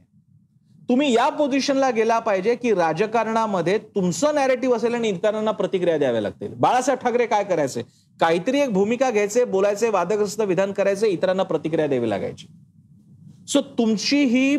तुम्ही 0.90 1.14
या 1.14 1.30
पोझिशनला 1.30 1.90
गेला 1.90 2.20
पाहिजे 2.20 2.56
की 2.56 2.74
राजकारणामध्ये 2.74 3.78
तुमचं 3.78 4.36
नॅरेटिव्ह 4.36 4.76
असेल 4.76 4.94
आणि 4.94 5.10
इतरांना 5.10 5.52
प्रतिक्रिया 5.52 5.98
द्याव्या 5.98 6.22
लागतील. 6.22 6.54
बाळासाहेब 6.54 7.00
ठाकरे 7.00 7.26
काय 7.26 7.44
करायचे? 7.44 7.82
काहीतरी 8.20 8.60
एक 8.60 8.74
भूमिका 8.74 9.10
घ्यायचे 9.12 9.44
बोलायचे 9.46 9.90
वादग्रस्त 9.90 10.42
विधान 10.42 10.72
करायचे 10.72 11.08
इतरांना 11.08 11.44
प्रतिक्रिया 11.44 11.88
द्यावी 11.88 12.10
लागायची. 12.10 12.48
सो 13.48 13.62
तुमची 13.62 14.24
ही 14.24 14.58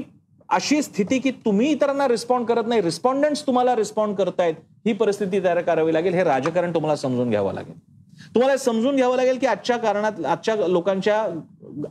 अशी 0.49 0.83
स्थिती 0.83 1.19
की 1.19 1.31
तुम्ही 1.31 1.71
इतरांना 1.71 2.09
रिस्पॉन्ड 2.09 2.47
करत 2.47 2.65
नाही 2.67 2.81
रिस्पॉन्डंट्स 2.81 3.47
तुम्हाला 3.47 3.77
रिस्पॉन्ड 3.77 4.17
करतायत 4.17 4.55
ही 4.87 4.93
परिस्थिती 4.93 5.45
तयार 5.45 5.61
करावी 5.61 5.95
लागेल. 5.95 6.15
हे 6.15 6.25
राजकारण 6.25 6.75
तुम्हाला 6.75 6.97
समजून 6.97 7.31
घ्यावं 7.31 7.55
लागेल. 7.55 7.96
तुम्हाला 8.37 8.57
समजून 8.57 8.97
घ्यावं 8.97 9.17
लागेल 9.17 9.39
की 9.39 9.47
आजच्या 9.47 9.77
कारणात 9.77 10.25
आजच्या 10.27 10.55
लोकांच्या 10.69 11.25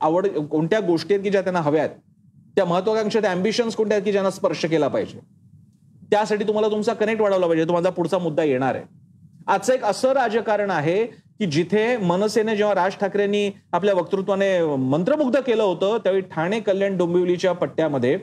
आवड 0.01 0.27
कोणत्या 0.27 0.79
गोष्टी 0.79 1.13
आहेत 1.13 1.23
की 1.23 1.29
ज्या 1.29 1.41
त्यांना 1.41 1.61
हव्यात 1.61 1.89
त्या 2.55 2.65
महत्वाकांक्षा 2.65 3.19
त्या 3.19 3.31
अँबिशन्स 3.31 3.75
कोणत्या 3.75 3.95
आहेत 3.95 4.05
की 4.05 4.11
ज्यांना 4.11 4.31
स्पर्श 4.31 4.65
केला 4.65 4.87
पाहिजे? 4.87 5.19
त्यासाठी 6.11 6.43
तुम्हाला 6.43 6.69
तुमचा 6.71 6.93
कनेक्ट 6.93 7.21
वाढवला 7.21 7.47
पाहिजे. 7.47 7.65
तुम्हाला 7.65 7.89
पुढचा 7.89 8.17
मुद्दा 8.17 8.43
येणार 8.43 8.75
आहे. 8.75 8.83
आजचं 9.47 9.73
एक 9.73 9.83
असं 9.83 10.11
राजकारण 10.11 10.71
आहे 10.71 11.05
की 11.05 11.45
जिथे 11.45 11.97
मनसेने 11.97 12.55
जेव्हा 12.57 12.75
राज 12.75 12.95
ठाकरेंनी 13.01 13.49
आपल्या 13.71 13.95
वक्तृत्वाने 13.95 14.75
मंत्रमुग्ध 14.75 15.39
केलं 15.39 15.63
होतं 15.63 15.97
त्यावेळी 15.97 16.23
ठाणे 16.31 16.59
कल्याण 16.59 16.97
डोंबिवलीच्या 16.97 17.53
पट्ट्यामध्ये 17.53 18.17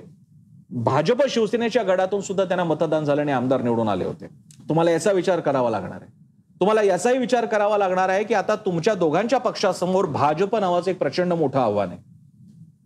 भाजप 0.71 1.26
शिवसेनेच्या 1.29 1.83
गडातून 1.83 2.21
सुद्धा 2.21 2.45
त्यांना 2.45 2.64
मतदान 2.64 3.05
झालं 3.05 3.21
आणि 3.21 3.33
आमदार 3.33 3.62
निवडून 3.62 3.88
आले 3.88 4.05
होते. 4.05 4.26
तुम्हाला 4.69 4.91
याचा 4.91 5.12
विचार 5.12 5.41
करावा 5.41 5.71
लागणार 5.71 6.02
आहे. 6.02 6.22
तुम्हाला 6.62 6.83
याचाही 6.83 7.19
विचार 7.19 7.45
करावा 7.45 7.76
लागणार 7.78 8.09
आहे 8.09 8.25
की 8.25 8.35
आता 8.35 8.54
तुमच्या 8.57 8.95
दोघांच्या 8.95 9.38
पक्षासमोर 9.40 10.07
भाजप 10.07 10.54
नावाचं 10.57 10.90
एक 10.90 10.99
प्रचंड 10.99 11.33
मोठं 11.33 11.59
आव्हान 11.61 11.88
आहे. 11.88 11.99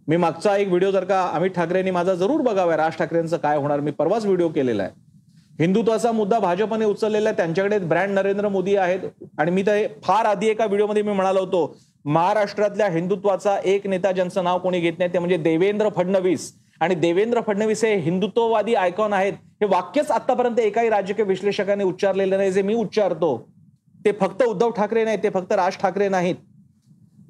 मी 0.09 0.16
मागचा 0.16 0.56
एक 0.56 0.68
व्हिडिओ 0.68 0.90
जर 0.90 1.04
का 1.04 1.21
अमित 1.35 1.50
ठाकरेंनी 1.50 1.90
माझा 1.90 2.14
जरूर 2.14 2.40
बघावा 2.42 2.76
राज 2.76 2.97
ठाकरेंचं 2.99 3.37
काय 3.37 3.56
होणार 3.56 3.80
मी 3.80 3.90
परवाच 3.90 4.25
व्हिडिओ 4.25 4.49
केलेला 4.49 4.83
आहे. 4.83 4.92
हिंदुत्वाचा 5.59 6.12
मुद्दा 6.12 6.38
भाजपने 6.38 6.85
उचललेला 6.85 7.28
आहे 7.28 7.37
त्यांच्याकडे 7.37 7.78
ब्रँड 7.78 8.11
नरेंद्र 8.11 8.49
मोदी 8.49 8.76
आहेत 8.76 9.00
आणि 9.38 9.50
मी 9.50 9.62
तर 9.66 9.87
फार 10.04 10.26
आधी 10.26 10.49
एका 10.49 10.66
व्हिडिओमध्ये 10.66 11.02
मी 11.02 11.12
म्हणालो 11.12 11.40
होतो 11.40 11.76
महाराष्ट्रातल्या 12.04 12.88
हिंदुत्वाचा 12.92 13.56
एक 13.64 13.87
नेता 13.87 14.12
ज्यांचं 14.12 14.45
नाव 14.45 14.59
कोणी 14.59 14.80
घेत 14.80 14.99
नाही 14.99 15.12
ते 15.12 15.18
म्हणजे 15.18 15.37
देवेंद्र 15.37 15.88
फडणवीस. 15.97 16.52
आणि 16.80 16.95
देवेंद्र 16.95 17.40
फडणवीस 17.47 17.85
हे 17.85 17.95
हिंदुत्ववादी 17.97 18.75
आयकॉन 18.75 19.12
आहेत. 19.12 19.33
हे 19.61 19.66
वाक्यच 19.66 20.11
आतापर्यंत 20.11 20.61
एकाही 20.61 20.88
राजकीय 20.90 21.25
विश्लेषकाने 21.25 21.85
उच्चारलेलं 21.85 22.37
नाही 22.37 22.52
जे 22.52 22.62
मी 22.62 22.75
उच्चारतो. 22.75 23.37
ते 24.07 24.13
फक्त 24.21 24.43
उद्धव 24.43 24.71
ठाकरे 24.71 25.05
नाही 25.05 25.17
ते 25.23 25.31
फक्त 25.31 25.53
राज 25.53 25.77
ठाकरे 25.79 26.09
नाहीत. 26.09 26.35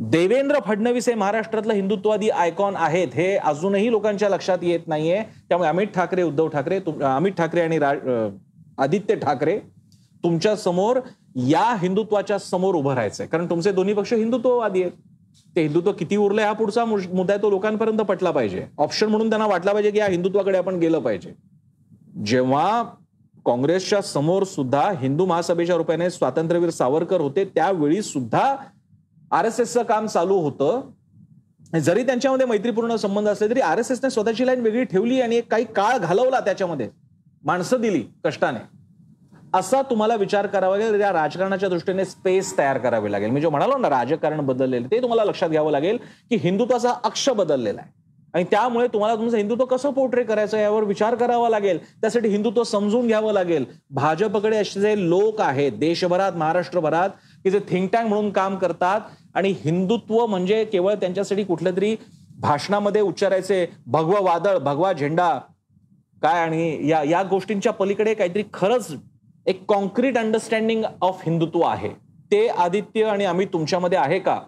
देवेंद्र 0.00 0.58
फडणवीस 0.66 1.08
हे 1.08 1.14
महाराष्ट्रातलं 1.14 1.74
हिंदुत्ववादी 1.74 2.28
आयकॉन 2.30 2.74
आहेत 2.76 3.14
हे 3.14 3.34
अजूनही 3.36 3.90
लोकांच्या 3.90 4.28
लक्षात 4.28 4.58
येत 4.62 4.88
नाहीये. 4.88 5.22
त्यामुळे 5.48 5.68
अमित 5.68 5.86
ठाकरे 5.94 6.22
उद्धव 6.22 6.48
ठाकरे 6.48 6.80
अमित 7.04 7.32
ठाकरे 7.38 7.60
आणि 7.60 7.78
आदित्य 8.78 9.14
ठाकरे 9.16 9.58
तुमच्यासमोर 10.24 11.00
या 11.48 11.64
हिंदुत्वाच्या 11.80 12.38
समोर 12.38 12.74
उभं 12.74 12.94
राहायचंय. 12.94 13.26
कारण 13.26 13.48
तुमचे 13.50 13.72
दोन्ही 13.72 13.94
पक्ष 13.94 14.12
हिंदुत्ववादी 14.12 14.82
आहेत. 14.82 14.92
ते 15.56 15.62
हिंदुत्व 15.62 15.92
किती 15.92 16.16
उरलंय 16.16 16.44
हा 16.44 16.52
पुढचा 16.52 16.84
मुद्दा 16.84 17.32
आहे 17.32 17.42
तो 17.42 17.50
लोकांपर्यंत 17.50 17.98
पटला 17.98 18.30
पाहिजे. 18.30 18.66
ऑप्शन 18.78 19.08
म्हणून 19.08 19.28
त्यांना 19.28 19.46
वाटला 19.46 19.72
पाहिजे 19.72 19.90
की 19.90 19.98
या 19.98 20.06
हिंदुत्वाकडे 20.06 20.58
आपण 20.58 20.78
गेलं 20.78 20.98
पाहिजे. 21.00 21.32
जेव्हा 22.24 22.82
काँग्रेसच्या 23.46 24.00
समोर 24.02 24.44
सुद्धा 24.44 24.90
हिंदू 25.00 25.26
महासभेच्या 25.26 25.76
रुपयाने 25.76 26.10
स्वातंत्र्यवीर 26.10 26.70
सावरकर 26.70 27.20
होते 27.20 27.44
त्यावेळी 27.44 28.02
सुद्धा 28.02 28.54
आर 29.32 29.44
एस 29.44 29.60
एसचं 29.60 29.82
काम 29.82 30.06
चालू 30.06 30.38
होतं. 30.40 30.80
जरी 31.78 32.02
त्यांच्यामध्ये 32.02 32.46
मैत्रीपूर्ण 32.46 32.96
संबंध 32.96 33.28
असले 33.28 33.48
तरी 33.50 33.60
आर 33.60 33.78
एस 33.78 33.90
एसने 33.90 34.10
स्वतःची 34.10 34.46
लाईन 34.46 34.60
वेगळी 34.60 34.84
ठेवली 34.84 35.20
आणि 35.20 35.40
काही 35.40 35.64
काळ 35.76 35.98
घालवला 35.98 36.40
त्याच्यामध्ये. 36.40 36.88
माणसं 37.44 37.80
दिली 37.80 38.02
कष्टाने. 38.24 38.58
असा 39.54 39.80
तुम्हाला 39.82 40.14
विचार 40.14 40.46
करावा 40.46 40.78
लागेल 40.78 40.98
त्या 40.98 41.12
राजकारणाच्या 41.12 41.68
दृष्टीने 41.68 42.04
स्पेस 42.04 42.56
तयार 42.58 42.78
करावी 42.78 43.12
लागेल. 43.12 43.30
मी 43.30 43.40
जो 43.40 43.50
म्हणालो 43.50 43.76
ना 43.78 43.88
राजकारण 43.90 44.40
बदललेलं 44.40 44.86
ते 44.90 45.00
तुम्हाला 45.02 45.24
लक्षात 45.24 45.48
घ्यावं 45.48 45.70
लागेल 45.70 45.98
की 46.30 46.36
हिंदुत्वाचा 46.36 46.92
अक्ष 47.04 47.28
बदललेला 47.28 47.80
आहे. 47.80 47.90
आणि 48.36 48.44
त्यामुळे 48.44 48.86
तुम्हाला 48.92 49.14
तुमचं 49.16 49.36
हिंदुत्व 49.36 49.64
कसं 49.64 49.90
पोर्ट्रे 49.90 50.22
करायचं 50.24 50.58
यावर 50.58 50.84
विचार 50.84 51.14
करावा 51.14 51.48
लागेल. 51.48 51.78
त्यासाठी 52.00 52.28
हिंदुत्व 52.28 52.62
समजून 52.62 53.06
घ्यावं 53.06 53.32
लागेल. 53.32 53.64
भाजपकडे 53.90 54.56
असे 54.56 54.80
जे 54.80 54.94
लोक 55.10 55.40
आहेत 55.40 55.72
देशभरात 55.72 56.32
महाराष्ट्रभरात 56.32 57.10
की 57.44 57.50
जे 57.50 57.58
थिंक 57.68 57.90
टँक 57.92 58.08
म्हणून 58.08 58.30
काम 58.30 58.56
करतात 58.56 59.00
आणि 59.34 59.54
हिंदुत्व 59.64 60.24
म्हणजे 60.26 60.64
केवळ 60.64 60.94
त्यांच्यासाठी 60.94 61.44
कुठलं 61.44 61.76
तरी 61.76 61.94
भाषणामध्ये 62.40 63.02
उच्चारायचे 63.02 63.64
भगवा 63.86 64.20
वादळ 64.20 64.58
भगवा 64.58 64.92
झेंडा 64.92 65.32
काय 66.22 66.40
आणि 66.40 66.88
या 66.88 67.02
या 67.02 67.22
गोष्टींच्या 67.22 67.72
पलीकडे 67.72 68.14
काहीतरी 68.14 68.42
खरंच 68.54 68.94
एक 69.46 69.64
कॉन्क्रीट 69.68 70.18
अंडरस्टँडिंग 70.18 70.84
ऑफ 71.02 71.22
हिंदुत्व 71.26 71.60
आहे. 71.60 71.88
ते 72.32 72.46
आदित्य 72.48 73.04
आणि 73.04 73.24
आम्ही 73.24 73.46
तुमच्यामध्ये 73.46 73.98
आहे 73.98 74.18
का? 74.18 74.40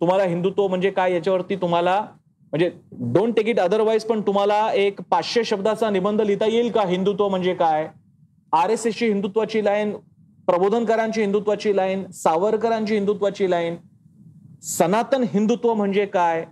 तुम्हाला 0.00 0.22
हिंदुत्व 0.22 0.66
म्हणजे 0.68 0.90
काय 0.90 1.12
याच्यावरती 1.12 1.56
तुम्हाला 1.56 2.04
म्हणजे 2.52 2.70
डोंट 2.92 3.36
टेक 3.36 3.48
इट 3.48 3.60
अदरवाईज 3.60 4.04
पण 4.04 4.20
तुम्हाला 4.20 4.72
एक 4.72 5.00
पाचशे 5.00 5.44
शब्दाचा 5.44 5.90
निबंध 5.90 6.20
लिहिता 6.20 6.46
येईल 6.46 6.70
का? 6.70 6.82
हिंदुत्व 6.82 7.28
म्हणजे 7.28 7.54
काय? 7.54 7.88
आर 8.52 8.70
एस 8.70 8.86
एसची 8.86 9.06
हिंदुत्वाची 9.06 9.64
लाईन 9.64 9.92
प्रबोधनकरांची 10.46 11.20
हिंदुत्वाची 11.20 11.76
लाईन 11.76 12.10
सावरकरांची 12.10 12.94
हिंदुत्वाची 12.94 13.50
लाईन 13.50 13.76
सनातन 14.62 15.22
हिंदुत्व 15.22 15.74
म्हणजे 15.74 16.06
काय? 16.06 16.44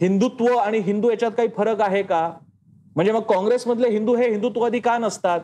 हिंदुत्व 0.00 0.46
आणि 0.56 0.78
हिंदू 0.78 1.10
याच्यात 1.10 1.32
काही 1.32 1.48
फरक 1.56 1.80
आहे 1.80 2.02
का? 2.02 2.30
म्हणजे 2.96 3.12
मग 3.12 3.20
काँग्रेसमधले 3.20 3.88
हिंदू 3.88 4.16
हे 4.16 4.30
हिंदुत्ववादी 4.30 4.80
का 4.80 4.98
नसतात? 4.98 5.40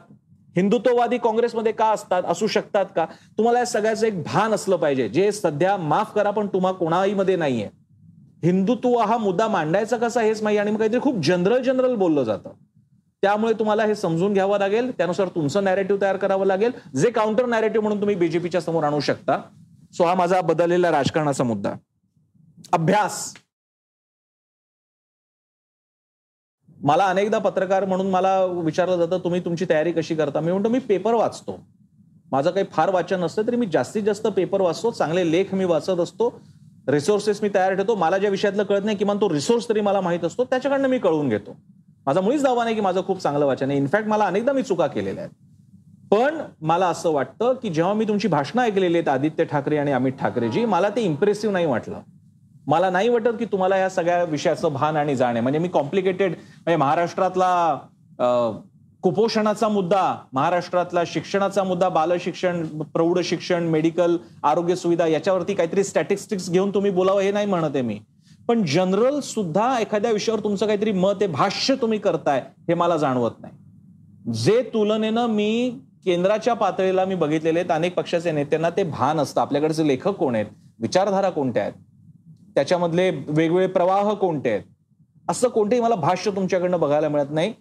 हिंदुत्ववादी 0.56 1.18
काँग्रेसमध्ये 1.18 1.72
का 1.72 1.86
असतात? 1.86 2.22
असू 2.26 2.46
शकतात 2.46 2.86
का? 2.96 3.06
तुम्हाला 3.38 3.58
या 3.58 3.66
सगळ्याचं 3.66 4.06
एक 4.06 4.22
भान 4.22 4.52
असलं 4.52 4.76
पाहिजे. 4.76 5.08
जे 5.08 5.32
सध्या 5.32 5.76
माफ 5.76 6.14
करा 6.14 6.30
पण 6.30 6.46
तुम्हा 6.46 6.72
कोणाही 6.72 7.14
मध्ये 7.14 7.36
नाहीये. 7.36 7.81
हिंदुत्व 8.42 8.98
हा 8.98 9.16
मुद्दा 9.16 9.48
मांडायचा 9.48 9.96
कसा 9.96 10.20
हेच 10.20 10.42
माहिती 10.42 10.58
आणि 10.58 10.70
मग 10.70 10.78
काहीतरी 10.78 11.00
खूप 11.00 11.16
जनरल 11.24 11.62
जनरल 11.62 11.94
बोललं 11.94 12.22
जातं. 12.22 12.50
त्यामुळे 13.22 13.52
तुम्हाला 13.52 13.84
हे 13.84 13.94
समजून 13.94 14.32
घ्यावं 14.32 14.58
लागेल. 14.58 14.90
त्यानुसार 14.90 15.28
तुमचं 15.28 15.64
नॅरेटिव्ह 15.64 16.00
तयार 16.00 16.16
करावं 16.16 16.46
लागेल. 16.46 16.70
जे 16.96 17.10
काउंटर 17.10 17.46
नॅरेटिव्ह 17.46 17.82
म्हणून 17.82 18.00
तुम्ही 18.00 18.16
बीजेपीच्या 18.16 18.60
समोर 18.60 18.84
आणू 18.84 19.00
शकता. 19.00 19.42
सो 19.92 20.04
हा 20.04 20.14
माझा 20.14 20.40
बदललेला 20.40 20.90
राजकारणाचा 20.90 21.44
मुद्दा. 21.44 21.74
अभ्यास. 22.72 23.34
मला 26.84 27.06
अनेकदा 27.06 27.38
पत्रकार 27.38 27.84
म्हणून 27.84 28.10
मला 28.10 28.44
विचारलं 28.44 28.96
जातं 28.96 29.18
तुम्ही 29.18 29.44
तुमची 29.44 29.66
तयारी 29.70 29.92
कशी 29.92 30.14
करता? 30.14 30.40
मी 30.40 30.52
म्हणतो 30.52 30.68
मी 30.68 30.78
पेपर 30.78 31.14
वाचतो. 31.14 31.60
माझं 32.32 32.50
काही 32.50 32.66
फार 32.72 32.90
वाचन 32.90 33.20
नसतं 33.20 33.42
तरी 33.46 33.56
मी 33.56 33.66
जास्तीत 33.66 34.02
जास्त 34.02 34.26
पेपर 34.26 34.60
वाचतो. 34.60 34.90
चांगले 34.90 35.30
लेख 35.30 35.54
मी 35.54 35.64
वाचत 35.64 36.00
असतो. 36.00 36.40
रिसोर्सेस 36.88 37.42
मी 37.42 37.48
तयार 37.54 37.74
ठेवतो. 37.74 37.94
मला 37.94 38.18
ज्या 38.18 38.30
विषयातलं 38.30 38.62
कळत 38.62 38.84
नाही 38.84 38.96
किमान 38.96 39.20
तो 39.20 39.28
रिसोर्स 39.28 39.68
तरी 39.68 39.80
मला 39.80 40.00
माहीत 40.00 40.24
असतो 40.24 40.44
त्याच्याकडनं 40.44 40.88
मी 40.88 40.98
कळवून 40.98 41.28
घेतो. 41.28 41.56
माझा 42.06 42.20
मुळीच 42.20 42.42
दावा 42.42 42.64
नाही 42.64 42.74
की 42.74 42.80
माझं 42.80 43.02
खूप 43.06 43.20
चांगलं 43.22 43.46
वाचन 43.46 43.70
आहे. 43.70 43.78
इनफॅक्ट 43.78 44.08
मला 44.08 44.24
अनेकदा 44.24 44.52
मी 44.52 44.62
चुका 44.62 44.86
केलेल्या 44.86 45.24
आहेत. 45.24 45.34
पण 46.10 46.40
मला 46.60 46.86
असं 46.86 47.10
वाटतं 47.10 47.52
की 47.62 47.68
जेव्हा 47.68 47.92
मी 47.94 48.04
तुमची 48.04 48.28
भाषणं 48.28 48.62
ऐकलेली 48.62 48.96
आहेत 48.98 49.08
आदित्य 49.08 49.44
ठाकरे 49.44 49.76
आणि 49.78 49.92
अमित 49.92 50.12
ठाकरेजी 50.12 50.64
मला 50.64 50.88
ते 50.88 51.02
इम्प्रेसिव्ह 51.02 51.52
नाही 51.52 51.66
वाटलं. 51.66 52.00
मला 52.66 52.90
नाही 52.90 53.08
वाटत 53.08 53.38
की 53.38 53.44
तुम्हाला 53.44 53.76
या 53.76 53.88
सगळ्या 53.90 54.24
विषयाचं 54.24 54.72
भान 54.72 54.96
आणि 54.96 55.14
जाण 55.16 55.32
आहे. 55.32 55.40
म्हणजे 55.40 55.58
मी 55.58 55.68
कॉम्प्लिकेटेड 55.68 56.32
म्हणजे 56.32 56.76
महाराष्ट्रातला 56.76 57.78
कुपोषणाचा 59.02 59.68
मुद्दा 59.68 60.16
महाराष्ट्रातला 60.32 61.02
शिक्षणाचा 61.06 61.64
मुद्दा 61.64 61.88
बालशिक्षण 61.88 62.66
प्रौढ 62.66 63.20
शिक्षण 63.24 63.62
मेडिकल 63.62 64.16
आरोग्य 64.42 64.76
सुविधा 64.76 65.06
याच्यावरती 65.06 65.54
काहीतरी 65.54 65.84
स्टॅटिस्टिक्स 65.84 66.50
घेऊन 66.50 66.70
तुम्ही 66.70 66.90
बोलावं 66.90 67.20
हे 67.20 67.32
नाही 67.32 67.46
म्हणत 67.46 67.70
आहे 67.74 67.82
मी. 67.82 67.98
पण 68.48 68.62
जनरल 68.64 69.20
सुद्धा 69.20 69.78
एखाद्या 69.78 70.10
विषयावर 70.10 70.40
तुमचं 70.40 70.66
काहीतरी 70.66 70.92
मत 70.92 71.12
आहे 71.20 71.26
भाष्य 71.26 71.74
तुम्ही 71.74 71.98
करताय 71.98 72.40
हे 72.40 72.74
मला 72.74 72.96
जाणवत 72.96 73.30
नाही. 73.38 74.32
जे 74.32 74.70
तुलनेनं 74.74 75.26
मी 75.26 75.78
केंद्राच्या 76.04 76.54
पातळीला 76.54 77.04
मी 77.04 77.14
बघितलेले 77.14 77.58
आहेत 77.58 77.70
अनेक 77.70 77.94
पक्षाचे 77.94 78.32
नेत्यांना 78.32 78.70
ते 78.70 78.82
भान 78.82 79.20
असतं. 79.20 79.40
आपल्याकडचे 79.40 79.88
लेखक 79.88 80.08
कोण 80.08 80.34
आहेत? 80.34 80.46
विचारधारा 80.80 81.30
कोणत्या 81.30 81.62
आहेत? 81.62 81.72
त्याच्यामधले 82.54 83.10
वेगवेगळे 83.10 83.66
प्रवाह 83.66 84.12
कोणते 84.12 84.50
आहेत? 84.50 84.62
असं 85.30 85.48
कोणतेही 85.48 85.80
मला 85.80 85.94
भाष्य 85.94 86.30
तुमच्याकडनं 86.30 86.80
बघायला 86.80 87.08
मिळत 87.08 87.30
नाही. 87.30 87.52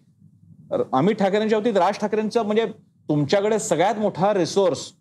अमित 0.72 1.16
ठाकरेंच्या 1.16 1.60
बाबतीत 1.60 1.78
राज 1.78 2.00
ठाकरेंचं 2.02 2.46
म्हणजे 2.46 2.66
तुमच्याकडे 3.10 3.60
सगळ्यात 3.60 3.96
मोठा 4.00 4.34
रिसोर्स 4.34 4.92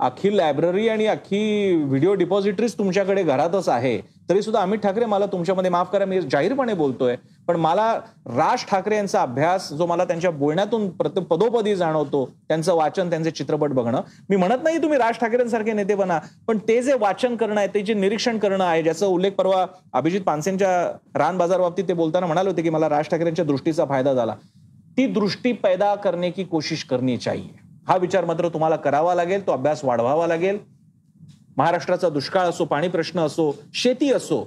अख्खी 0.00 0.36
लायब्ररी 0.36 0.88
आणि 0.88 1.06
अख्खी 1.06 1.74
व्हिडिओ 1.82 2.14
डिपॉझिटरीज 2.14 2.72
तुमच्याकडे 2.78 3.22
घरातच 3.22 3.68
आहे. 3.68 4.00
तरी 4.30 4.42
सुद्धा 4.42 4.60
अमित 4.62 4.78
ठाकरे 4.78 5.04
मला 5.04 5.26
तुमच्यामध्ये 5.32 5.70
माफ 5.70 5.90
करा 5.90 6.04
मी 6.04 6.20
जाहीरपणे 6.22 6.74
बोलतोय. 6.74 7.16
पण 7.48 7.56
मला 7.56 7.92
राज 8.36 8.64
ठाकरे 8.70 8.96
यांचा 8.96 9.20
अभ्यास 9.22 9.68
जो 9.72 9.86
मला 9.86 10.04
त्यांच्या 10.04 10.30
बोलण्यातून 10.30 10.88
पदोपदी 10.90 11.74
जाणवतो 11.76 12.24
त्यांचं 12.48 12.74
वाचन 12.74 13.10
त्यांचे 13.10 13.30
चित्रपट 13.30 13.72
बघणं. 13.72 14.00
मी 14.30 14.36
म्हणत 14.36 14.62
नाही 14.64 14.82
तुम्ही 14.82 14.98
राज 14.98 15.18
ठाकरेंसारखे 15.20 15.72
नेते 15.72 15.94
बना 15.94 16.18
पण 16.48 16.58
ते 16.68 16.80
जे 16.82 16.94
वाचन 17.00 17.36
करणं 17.36 17.60
आहे 17.60 17.68
ते 17.74 17.82
जे 17.82 17.94
निरीक्षण 17.94 18.38
करणं 18.38 18.64
आहे 18.64 18.82
ज्याचा 18.82 19.06
उल्लेख 19.06 19.32
परवा 19.32 19.64
अभिजित 19.92 20.20
पानसेंच्या 20.22 20.76
रान 21.18 21.38
बाजार 21.38 21.60
बाबतीत 21.60 21.88
ते 21.88 21.94
बोलताना 21.94 22.26
म्हणाले 22.26 22.50
होते 22.50 22.62
की 22.62 22.70
मला 22.70 22.88
राज 22.88 23.08
ठाकरेंच्या 23.08 23.44
दृष्टीचा 23.44 23.84
फायदा 23.84 24.14
झाला. 24.14 24.34
ती 24.96 25.06
दृष्टी 25.06 25.52
पैदा 25.52 25.94
करणे 25.94 26.30
की 26.30 26.44
कोशिश 26.44 26.84
करणी 26.84 27.16
चाहिए. 27.16 27.58
हा 27.88 27.96
विचार 27.96 28.24
मात्र 28.24 28.48
तुम्हाला 28.48 28.76
करावा 28.76 29.14
लागेल 29.14 29.46
तो 29.46 29.52
अभ्यास 29.52 29.84
वाढवावा 29.84 30.26
लागेल. 30.26 30.58
महाराष्ट्राचा 31.56 32.08
दुष्काळ 32.08 32.48
असो 32.48 32.64
पाणी 32.64 32.88
प्रश्न 32.88 33.20
असो 33.20 33.52
शेती 33.74 34.12
असो 34.12 34.44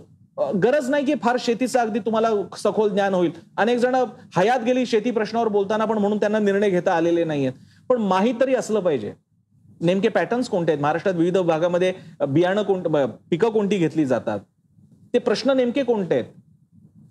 गरज 0.64 0.90
नाही 0.90 1.06
की 1.06 1.14
फार 1.22 1.38
शेतीचं 1.40 1.80
अगदी 1.80 2.00
तुम्हाला 2.00 2.30
सखोल 2.58 2.90
ज्ञान 2.90 3.14
होईल. 3.14 3.32
अनेक 3.58 3.78
जण 3.80 3.96
हयात 4.36 4.64
गेली 4.66 4.86
शेती 4.86 5.12
प्रश्नावर 5.12 5.48
बोलताना 5.48 5.86
पण 5.86 5.98
म्हणून 5.98 6.20
त्यांना 6.20 6.40
निर्णय 6.40 6.70
घेता 6.70 6.94
आलेले 6.94 7.24
नाहीयेत. 7.24 7.54
पण 7.90 8.02
माहीत 8.02 8.36
तरी 8.42 8.56
असलं 8.56 8.80
पाहिजे. 8.80 9.14
नेमके 9.82 10.10
पॅटर्न्स 10.10 10.50
कोणते 10.50 10.72
आहेत? 10.72 10.82
महाराष्ट्रात 10.82 11.16
विविध 11.16 11.38
भागामध्ये 11.38 11.94
बियाणं 12.28 12.64
कोण 12.64 12.82
पिकं 13.30 13.50
कोणती 13.50 13.78
घेतली 13.78 14.06
जातात? 14.06 14.40
ते 15.14 15.20
प्रश्न 15.20 15.52
नेमके 15.52 15.84
कोणते 15.84 16.16
आहेत? 16.16 16.26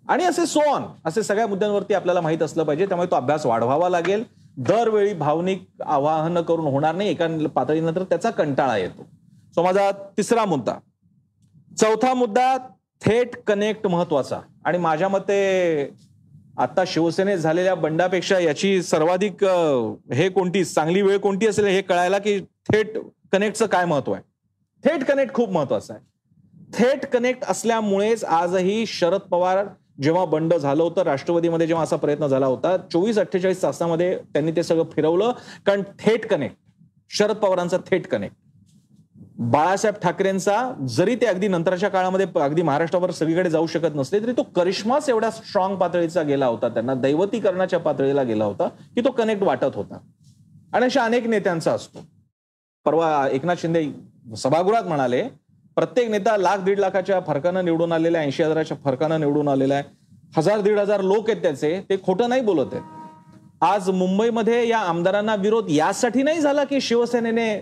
आणि 0.08 0.24
असे 0.24 0.46
सोन 0.46 0.82
असे 1.04 1.22
सगळ्या 1.22 1.46
मुद्द्यांवरती 1.46 1.94
आपल्याला 1.94 2.20
माहीत 2.20 2.42
असलं 2.42 2.62
पाहिजे. 2.62 2.86
त्यामुळे 2.86 3.10
तो 3.10 3.16
अभ्यास 3.16 3.46
वाढवावा 3.46 3.88
लागेल. 3.88 4.24
दरवेळी 4.56 5.12
भावनिक 5.12 5.66
आवाहन 5.86 6.40
करून 6.40 6.66
होणार 6.66 6.94
नाही. 6.94 7.10
एका 7.10 7.26
पातळीनंतर 7.54 8.02
त्याचा 8.02 8.30
कंटाळा 8.30 8.76
येतो. 8.76 9.06
सो 9.54 9.62
माझा 9.62 9.90
तिसरा 10.16 10.44
मुद्दा. 10.44 10.74
चौथा 11.78 12.14
मुद्दा 12.14 12.56
थेट 13.04 13.36
कनेक्ट 13.46 13.86
महत्त्वाचा. 13.86 14.40
आणि 14.64 14.78
माझ्या 14.78 15.08
मते 15.08 15.90
आता 16.58 16.84
शिवसेनेत 16.86 17.38
झालेल्या 17.38 17.74
बंडापेक्षा 17.74 18.38
याची 18.38 18.82
सर्वाधिक 18.82 19.44
हे 20.14 20.28
कोणती 20.28 20.64
चांगली 20.64 21.02
वेळ 21.02 21.18
कोणती 21.18 21.46
असेल 21.46 21.64
हे 21.64 21.82
कळायला 21.82 22.18
की 22.18 22.38
थेट 22.40 22.98
कनेक्टचं 23.32 23.66
काय 23.66 23.84
महत्त्व 23.84 24.12
आहे? 24.12 24.22
थेट 24.84 25.04
कनेक्ट 25.04 25.34
खूप 25.34 25.50
महत्वाचं 25.50 25.94
आहे. 25.94 26.04
थेट 26.78 27.06
कनेक्ट 27.06 27.44
असल्यामुळेच 27.48 28.24
आजही 28.24 28.86
शरद 28.86 29.20
पवार 29.20 29.66
जेव्हा 30.02 30.24
बंड 30.24 30.54
झालं 30.54 30.82
होतं 30.82 31.02
राष्ट्रवादीमध्ये 31.02 31.66
जेव्हा 31.66 31.84
असा 31.84 31.96
प्रयत्न 31.96 32.26
झाला 32.26 32.46
होता 32.46 32.76
चोवीस 32.76 33.18
अठ्ठेचाळीस 33.18 33.62
तासामध्ये 33.62 34.18
त्यांनी 34.18 34.52
ते 34.52 34.62
सगळं 34.62 34.84
फिरवलं 34.92 35.32
कारण 35.66 35.82
थेट 36.00 36.26
कनेक्ट 36.26 36.56
शरद 37.10 37.36
पवारांचा 37.36 37.76
थेट 37.76 38.06
कनेक्ट 38.06 38.36
बाळासाहेब 39.38 39.94
ठाकरेंचा 40.02 40.72
जरी 40.88 41.14
ते 41.14 41.26
अगदी 41.26 41.48
नंतरच्या 41.48 41.88
काळामध्ये 41.88 42.26
अगदी 42.40 42.62
महाराष्ट्रावर 42.62 43.10
सगळीकडे 43.10 43.50
जाऊ 43.50 43.66
शकत 43.66 43.94
नसले 43.94 44.20
तरी 44.20 44.32
तो 44.32 44.42
करिश्माच 44.42 45.08
एवढ्या 45.08 45.30
स्ट्रॉंग 45.30 45.76
पातळीचा 45.76 46.22
गेला 46.22 46.46
होता 46.46 46.68
त्यांना 46.68 46.94
दैवतीकरणाच्या 46.94 47.78
पातळीला 47.78 48.22
गेला 48.22 48.44
होता 48.44 48.68
की 48.68 49.00
तो 49.00 49.10
कनेक्ट 49.10 49.42
वाटत 49.42 49.74
होता. 49.74 49.98
आणि 50.72 50.84
अशा 50.84 51.04
अनेक 51.04 51.26
नेत्यांचा 51.26 51.72
असतो. 51.72 51.98
परवा 52.84 53.28
एकनाथ 53.32 53.56
शिंदे 53.58 53.86
सभागृहात 54.36 54.84
म्हणाले 54.84 55.22
प्रत्येक 55.76 56.10
नेता 56.10 56.36
लाख 56.36 56.58
दीड 56.64 56.78
लाखाच्या 56.78 57.18
फरकानं 57.20 57.64
निवडून 57.64 57.92
आलेला 57.92 58.18
ऐंशी 58.18 58.42
हजाराच्या 58.42 58.76
फरकानं 58.84 59.20
निवडून 59.20 59.48
आलेला 59.48 59.74
आहे. 59.74 59.84
हजार 60.36 60.60
दीड 60.60 60.78
हजार 60.78 61.00
लोक 61.00 61.28
आहेत 61.30 61.42
त्याचे 61.42 61.80
ते 61.90 61.96
खोटं 62.04 62.28
नाही 62.28 62.40
बोलत 62.42 62.72
आहेत. 62.72 62.82
आज 63.60 63.90
मुंबईमध्ये 63.90 64.66
या 64.68 64.78
आमदारांना 64.78 65.34
विरोध 65.34 65.66
यासाठी 65.70 66.22
नाही 66.22 66.40
झाला 66.40 66.64
की 66.64 66.80
शिवसेनेने 66.80 67.60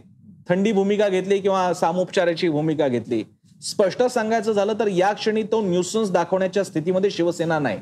थंडी 0.48 0.72
भूमिका 0.72 1.08
घेतली 1.08 1.38
किंवा 1.38 1.72
सामोपचाराची 1.74 2.48
भूमिका 2.48 2.88
घेतली? 2.88 3.22
स्पष्ट 3.62 4.02
सांगायचं 4.02 4.52
झालं 4.52 4.72
तर 4.80 4.86
या 4.86 5.12
क्षणी 5.12 5.42
तो 5.42 5.60
न्यूसन्स 5.62 6.10
दाखवण्याच्या 6.12 6.64
स्थितीमध्ये 6.64 7.10
शिवसेना 7.10 7.58
नाही. 7.58 7.78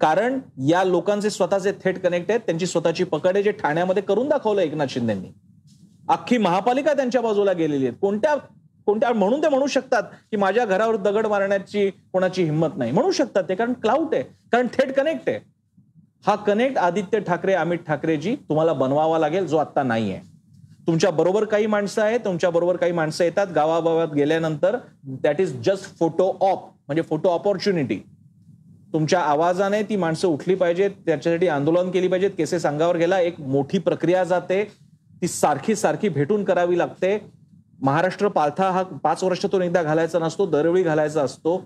कारण 0.00 0.38
या 0.68 0.84
लोकांचे 0.84 1.30
स्वतःचे 1.30 1.72
थेट 1.84 2.02
कनेक्ट 2.02 2.30
आहेत 2.30 2.40
त्यांची 2.40 2.66
स्वतःची 2.66 3.04
पकड 3.04 3.34
आहे 3.34 3.42
जे 3.42 3.52
ठाण्यामध्ये 3.52 4.02
करून 4.02 4.28
दाखवलं 4.28 4.60
एकनाथ 4.60 4.86
शिंदेनी. 4.90 5.32
अख्खी 6.08 6.38
महापालिका 6.38 6.94
त्यांच्या 6.94 7.20
बाजूला 7.20 7.52
गेलेली 7.52 7.86
आहे 7.86 7.94
कोणत्या 7.96 8.34
कोणत्या 8.86 9.12
म्हणून 9.12 9.42
ते 9.42 9.48
म्हणू 9.48 9.66
शकतात 9.66 10.02
की 10.30 10.36
माझ्या 10.36 10.64
घरावर 10.64 10.96
दगड 10.96 11.26
मारण्याची 11.26 11.88
कोणाची 12.12 12.42
हिंमत 12.44 12.76
नाही. 12.76 12.92
म्हणू 12.92 13.10
शकतात 13.10 13.44
ते 13.48 13.54
कारण 13.54 13.72
क्लाउड 13.72 14.14
आहे 14.14 14.22
कारण 14.52 14.66
थेट 14.72 14.92
कनेक्ट 14.92 15.28
आहे. 15.28 15.38
हा 16.26 16.34
कनेक्ट 16.36 16.78
आदित्य 16.78 17.20
ठाकरे 17.20 17.54
अमित 17.54 17.78
ठाकरेजी 17.86 18.34
तुम्हाला 18.48 18.72
बनवावा 18.72 19.18
लागेल 19.18 19.46
जो 19.46 19.56
आता 19.56 19.82
नाही 19.82 20.12
आहे 20.12 20.30
तुमच्या 20.86 21.10
बरोबर 21.10 21.44
काही 21.44 21.66
माणसं 21.66 22.02
आहेत 22.02 22.20
तुमच्या 22.24 22.50
बरोबर 22.50 22.76
काही 22.76 22.92
माणसं 22.92 23.24
येतात 23.24 23.46
गावागावात 23.54 24.12
गेल्यानंतर 24.14 24.76
that 25.22 25.40
is 25.40 25.52
just 25.64 25.98
photo 25.98 26.26
op 26.40 26.64
म्हणजे 26.86 27.02
फोटो 27.02 27.28
ऑपॉर्च्युनिटी 27.28 27.98
तुमच्या 28.92 29.20
आवाजाने 29.20 29.82
ती 29.82 29.96
माणसं 29.96 30.28
उठली 30.28 30.54
पाहिजेत 30.54 30.90
त्याच्यासाठी 31.06 31.48
आंदोलन 31.48 31.90
केली 31.90 32.08
पाहिजेत 32.08 32.30
केसेस 32.30 32.66
अंगावर 32.66 32.96
गेला 32.96 33.20
एक 33.20 33.40
मोठी 33.40 33.78
प्रक्रिया 33.78 34.24
जाते. 34.24 34.64
ती 35.22 35.28
सारखी 35.28 35.74
सारखी 35.76 36.08
भेटून 36.08 36.44
करावी 36.44 36.78
लागते. 36.78 37.16
महाराष्ट्र 37.82 38.28
पालथा 38.28 38.70
हा 38.70 38.82
पाच 38.82 39.22
वर्षातून 39.24 39.62
एकदा 39.62 39.82
घालायचा 39.82 40.18
नसतो 40.18 40.46
दरवेळी 40.46 40.82
घालायचा 40.82 41.22
असतो. 41.22 41.56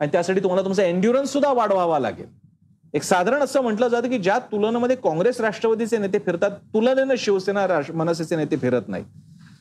आणि 0.00 0.08
त्यासाठी 0.12 0.40
तुम्हाला 0.40 0.64
तुमचा 0.64 0.84
एन्ड्युरन्स 0.84 1.32
सुद्धा 1.32 1.52
वाढवावा 1.52 1.98
लागेल. 1.98 2.26
एक 2.94 3.02
साधारण 3.02 3.40
असं 3.40 3.60
म्हटलं 3.60 3.88
जातं 3.88 4.08
की 4.08 4.18
ज्या 4.18 4.38
तुलनेमध्ये 4.52 4.96
काँग्रेस 4.96 5.40
राष्ट्रवादीचे 5.40 5.98
नेते 5.98 6.18
फिरतात 6.18 6.50
तुलनेनं 6.74 7.14
शिवसेना 7.18 7.66
मनसेचे 7.94 8.36
नेते 8.36 8.56
फिरत 8.56 8.88
नाही 8.88 9.04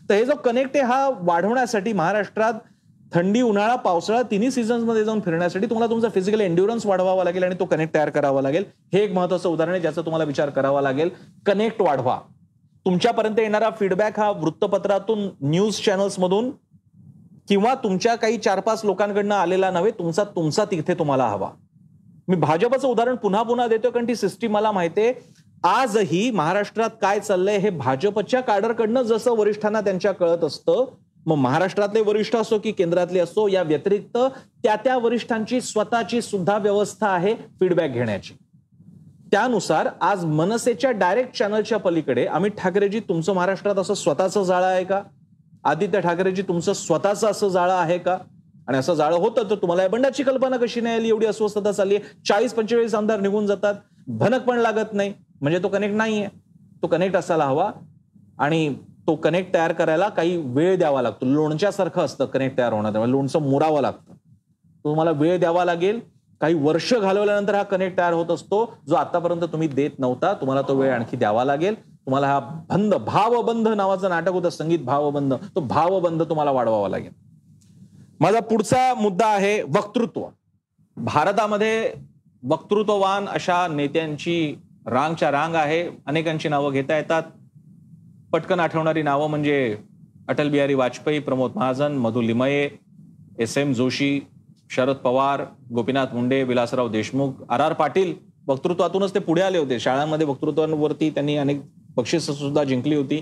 तर 0.09 0.13
हे 0.13 0.25
जो 0.25 0.35
कनेक्ट 0.35 0.77
आहे 0.77 0.85
हा 0.85 1.09
वाढवण्यासाठी 1.21 1.93
महाराष्ट्रात 1.93 2.53
थंडी 3.13 3.41
उन्हाळा 3.41 3.75
पावसाळा 3.75 4.21
तिन्ही 4.21 4.63
मध्ये 4.85 5.03
जाऊन 5.03 5.19
फिरण्यासाठी 5.19 5.65
तुम्हाला 5.65 5.89
तुमचा 5.91 6.07
फिजिकल 6.09 6.41
एन्ड्युरन्स 6.41 6.85
वाढवावा 6.85 7.23
लागेल 7.23 7.43
आणि 7.43 7.55
तो 7.59 7.65
कनेक्ट 7.65 7.93
तयार 7.93 8.09
करावा 8.09 8.41
लागेल. 8.41 8.63
हे 8.93 9.03
एक 9.03 9.13
महत्वाचं 9.13 9.49
उदाहरण 9.49 9.73
आहे 9.73 9.81
ज्याचा 9.81 10.01
तुम्हाला 10.01 10.23
विचार 10.23 10.49
करावा 10.49 10.81
लागेल. 10.81 11.09
कनेक्ट 11.45 11.81
वाढवा. 11.81 12.19
तुमच्यापर्यंत 12.85 13.39
येणारा 13.39 13.69
फीडबॅक 13.79 14.19
हा 14.19 14.29
वृत्तपत्रातून 14.31 15.29
न्यूज 15.41 15.79
चॅनल्समधून 15.79 16.49
किंवा 17.47 17.73
तुमच्या 17.75 18.15
काही 18.15 18.37
चार 18.37 18.59
पाच 18.59 18.85
लोकांकडनं 18.85 19.35
आलेला 19.35 19.71
नव्हे 19.71 19.91
तुमचा 19.91 20.23
तुमचा 20.23 20.65
तिथे 20.65 20.93
तुम्हाला 20.93 21.27
हवा. 21.27 21.49
मी 22.27 22.35
भाजपचं 22.35 22.87
उदाहरण 22.87 23.15
पुन्हा 23.15 23.43
पुन्हा 23.43 23.67
देतो 23.67 23.89
कारण 23.89 24.07
ती 24.07 24.15
सिस्टीम 24.15 24.51
मला 24.51 24.71
माहितीये 24.71 25.13
आजही 25.63 26.31
महाराष्ट्रात 26.31 26.89
काय 27.01 27.19
चाललंय 27.19 27.57
हे 27.57 27.69
भाजपच्या 27.69 28.41
काडरकडनं 28.41 29.01
जसं 29.01 29.31
वरिष्ठांना 29.31 29.81
त्यांच्या 29.81 30.11
कळत 30.11 30.43
असतं 30.43 30.85
मग 31.25 31.35
महाराष्ट्रातले 31.35 32.01
वरिष्ठ 32.01 32.35
असो 32.35 32.59
की 32.59 32.71
केंद्रातले 32.71 33.19
असो 33.19 33.47
या 33.47 33.61
व्यतिरिक्त 33.61 34.17
त्या 34.63 34.75
त्या 34.75 34.97
वरिष्ठांची 34.97 35.61
स्वतःची 35.61 36.21
सुद्धा 36.21 36.57
व्यवस्था 36.57 37.07
आहे 37.07 37.35
फीडबॅक 37.35 37.91
घेण्याची. 37.91 38.33
त्यानुसार 39.31 39.89
आज 40.01 40.25
मनसेच्या 40.25 40.91
डायरेक्ट 40.91 41.33
चॅनलच्या 41.33 41.77
पलीकडे 41.77 42.25
अमित 42.25 42.51
ठाकरेजी 42.57 42.99
तुमचं 42.99 43.33
महाराष्ट्रात 43.33 43.75
असं 43.75 43.93
स्वतःचं 43.93 44.43
जाळं 44.43 44.65
आहे 44.65 44.83
का? 44.83 45.01
आदित्य 45.63 46.01
ठाकरेजी 46.01 46.41
तुमचं 46.41 46.73
स्वतःचं 46.73 47.31
असं 47.31 47.47
जाळं 47.47 47.73
आहे 47.73 47.97
का? 47.97 48.17
आणि 48.67 48.77
असं 48.77 48.93
जाळं 48.93 49.15
होतं 49.15 49.43
तर 49.49 49.55
तुम्हाला 49.55 49.83
या 49.83 49.89
बंडाची 49.89 50.23
कल्पना 50.23 50.57
कशी 50.57 50.81
नाही 50.81 50.95
आली? 50.95 51.09
एवढी 51.09 51.25
अस्वस्थता 51.25 51.71
चालली 51.71 51.95
आहे. 51.95 52.23
चाळीस 52.27 52.53
पंचेचाळीस 52.53 52.95
आमदार 52.95 53.19
निघून 53.19 53.47
जातात. 53.47 53.73
भनक 54.07 54.41
पण 54.41 54.57
लागत 54.57 54.93
नाही. 54.93 55.13
म्हणजे 55.41 55.59
तो 55.63 55.67
कनेक्ट 55.67 55.95
नाहीये. 55.95 56.27
तो 56.81 56.87
कनेक्ट 56.87 57.15
असायला 57.15 57.45
हवा. 57.45 57.71
आणि 58.39 58.75
तो 59.07 59.15
कनेक्ट 59.15 59.53
तयार 59.53 59.71
करायला 59.71 60.09
काही 60.09 60.37
वेळ 60.37 60.77
द्यावा 60.77 61.01
लागतो. 61.01 61.25
लोणच्यासारखं 61.25 62.01
असतं 62.01 62.25
कनेक्ट 62.25 62.57
तयार 62.57 62.73
होणार 62.73 63.05
लोणचं 63.05 63.41
मुरावं 63.41 63.81
लागतं. 63.81 64.13
तुम्हाला 64.83 65.11
वेळ 65.11 65.39
द्यावा 65.39 65.65
लागेल. 65.65 66.18
काही 66.41 66.53
वर्ष 66.53 66.93
घालवल्यानंतर 66.93 67.55
हा 67.55 67.63
कनेक्ट 67.63 67.97
तयार 67.97 68.13
होत 68.13 68.27
असतो 68.27 68.77
जो 68.87 68.95
आतापर्यंत 68.95 69.41
तुम्ही 69.41 69.67
देत 69.67 69.99
नव्हता. 69.99 70.33
तुम्हाला 70.33 70.61
तो 70.61 70.75
वेळ 70.75 70.93
आणखी 70.93 71.17
द्यावा 71.17 71.43
लागेल. 71.43 71.75
तुम्हाला 71.89 72.27
हा 72.27 72.39
बंध 72.39 72.95
भावबंध 72.95 73.67
नावाचं 73.67 74.09
नाटक 74.09 74.29
होतं 74.29 74.49
संगीत 74.49 74.79
भावबंध. 74.79 75.33
तो 75.33 75.61
भावबंध 75.61 76.23
तुम्हाला 76.23 76.51
वाढवावा 76.51 76.89
लागेल. 76.89 77.11
माझा 78.19 78.39
पुढचा 78.39 78.93
मुद्दा 78.93 79.27
आहे 79.27 79.61
वक्तृत्व. 79.61 80.25
भारतामध्ये 80.97 81.93
वक्तृत्ववान 82.49 83.27
अशा 83.27 83.67
नेत्यांची 83.67 84.55
रांगच्या 84.85 85.31
रांग 85.31 85.55
आहे. 85.55 85.89
अनेकांची 86.07 86.49
नावं 86.49 86.71
घेता 86.71 86.97
येतात. 86.97 87.23
पटकन 88.31 88.59
आठवणारी 88.59 89.01
नावं 89.01 89.29
म्हणजे 89.29 89.77
Atal 90.27 90.49
Bihari 90.49 90.73
Vajpayee 90.73 91.19
Pramod 91.19 91.51
Mahajan 91.55 91.91
Madhu 91.91 92.21
Limaye 92.21 92.69
S 93.39 93.57
M 93.57 93.73
Joshi 93.73 94.19
Sharad 94.69 94.95
Pawar 94.95 95.43
Gopinath 95.73 96.13
Munde 96.13 96.41
Vilasrao 96.43 96.89
Deshmukh 96.91 97.43
R 97.49 97.59
R 97.59 97.73
Patil 97.73 98.13
वक्तृत्वातूनच 98.47 99.13
ते 99.13 99.19
पुढे 99.19 99.41
आले 99.41 99.57
होते. 99.57 99.79
शाळांमध्ये 99.79 100.27
वक्तृत्वांवरती 100.27 101.09
त्यांनी 101.09 101.35
अनेक 101.37 101.61
बक्षिस 101.95 102.25
सुद्धा 102.29 102.63
जिंकली 102.63 102.95
होती. 102.95 103.21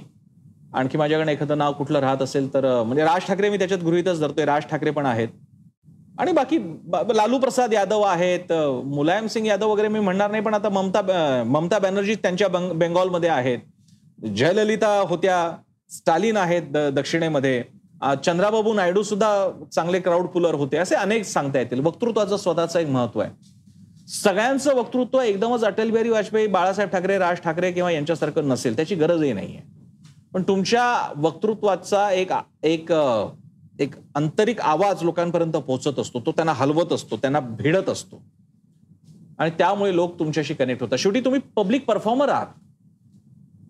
आणखी 0.73 0.97
माझ्याकडे 0.97 1.31
एखादं 1.31 1.57
नाव 1.57 1.73
कुठलं 1.73 1.99
राहत 1.99 2.21
असेल 2.21 2.53
तर 2.53 2.65
म्हणजे 2.83 3.03
राज 3.03 3.27
ठाकरे 3.27 3.49
मी 3.49 3.57
त्याच्यात 3.57 3.83
गृहितच 3.83 4.19
धरतोय. 4.19 4.45
राज 4.45 4.63
ठाकरे 4.69 4.91
पण 4.91 5.05
आहेत. 5.05 5.27
आणि 6.19 6.31
बाकी 6.31 6.57
लालू 7.15 7.37
प्रसाद 7.39 7.73
यादव 7.73 8.01
आहेत 8.01 8.51
मुलायम 8.85 9.27
सिंग 9.27 9.47
यादव 9.47 9.71
वगैरे 9.71 9.87
मी 9.87 9.99
म्हणणार 9.99 10.31
नाही 10.31 10.43
पण 10.43 10.53
आता 10.53 10.69
ममता 10.69 11.43
ममता 11.47 11.79
बॅनर्जी 11.79 12.15
त्यांच्या 12.15 12.47
बेंगॉलमध्ये 12.73 13.29
आहेत. 13.29 13.59
जयललिता 14.35 14.97
होत्या 15.09 15.49
स्टालिन 15.91 16.37
आहेत 16.37 16.77
दक्षिणेमध्ये. 16.93 17.63
चंद्राबाबू 18.01 18.73
नायडू 18.73 19.03
सुद्धा 19.03 19.29
चांगले 19.73 19.99
क्राऊड 19.99 20.25
पुलर 20.25 20.53
होते 20.53 20.77
असे 20.77 20.95
अनेक 20.95 21.25
सांगता 21.25 21.59
येतील. 21.59 21.79
वक्तृत्वाचं 21.79 22.37
स्वतःचं 22.37 22.79
एक 22.79 22.87
महत्त्व 22.87 23.19
आहे. 23.19 23.31
सगळ्यांचं 24.07 24.75
वक्तृत्व 24.75 25.19
एकदमच 25.21 25.63
अटल 25.63 25.89
बिहारी 25.89 26.09
वाजपेयी 26.09 26.47
बाळासाहेब 26.47 26.91
ठाकरे 26.91 27.17
राज 27.17 27.37
ठाकरे 27.37 27.71
किंवा 27.71 27.91
यांच्यासारखं 27.91 28.47
नसेल 28.47 28.75
त्याची 28.75 28.95
गरजही 28.95 29.33
नाहीये 29.33 29.61
पण 30.33 30.43
तुमच्या 30.43 31.13
वक्तृत्वाचा 31.17 32.09
एक 32.11 32.31
एक 32.63 32.93
एक 33.79 33.95
आंतरिक 34.15 34.61
आवाज 34.61 35.03
लोकांपर्यंत 35.03 35.53
पोहोचत 35.53 35.99
असतो 35.99 36.19
तो 36.19 36.31
त्यांना 36.31 36.53
हलवत 36.53 36.93
असतो 36.93 37.17
त्यांना 37.17 37.39
भिडत 37.39 37.89
असतो. 37.89 38.21
आणि 39.39 39.51
त्यामुळे 39.57 39.95
लोक 39.95 40.19
तुमच्याशी 40.19 40.53
कनेक्ट 40.53 40.81
होतात. 40.81 40.97
शेवटी 40.97 41.19
तुम्ही 41.19 41.39
पब्लिक 41.55 41.85
परफॉर्मर 41.85 42.29
आहात. 42.29 42.47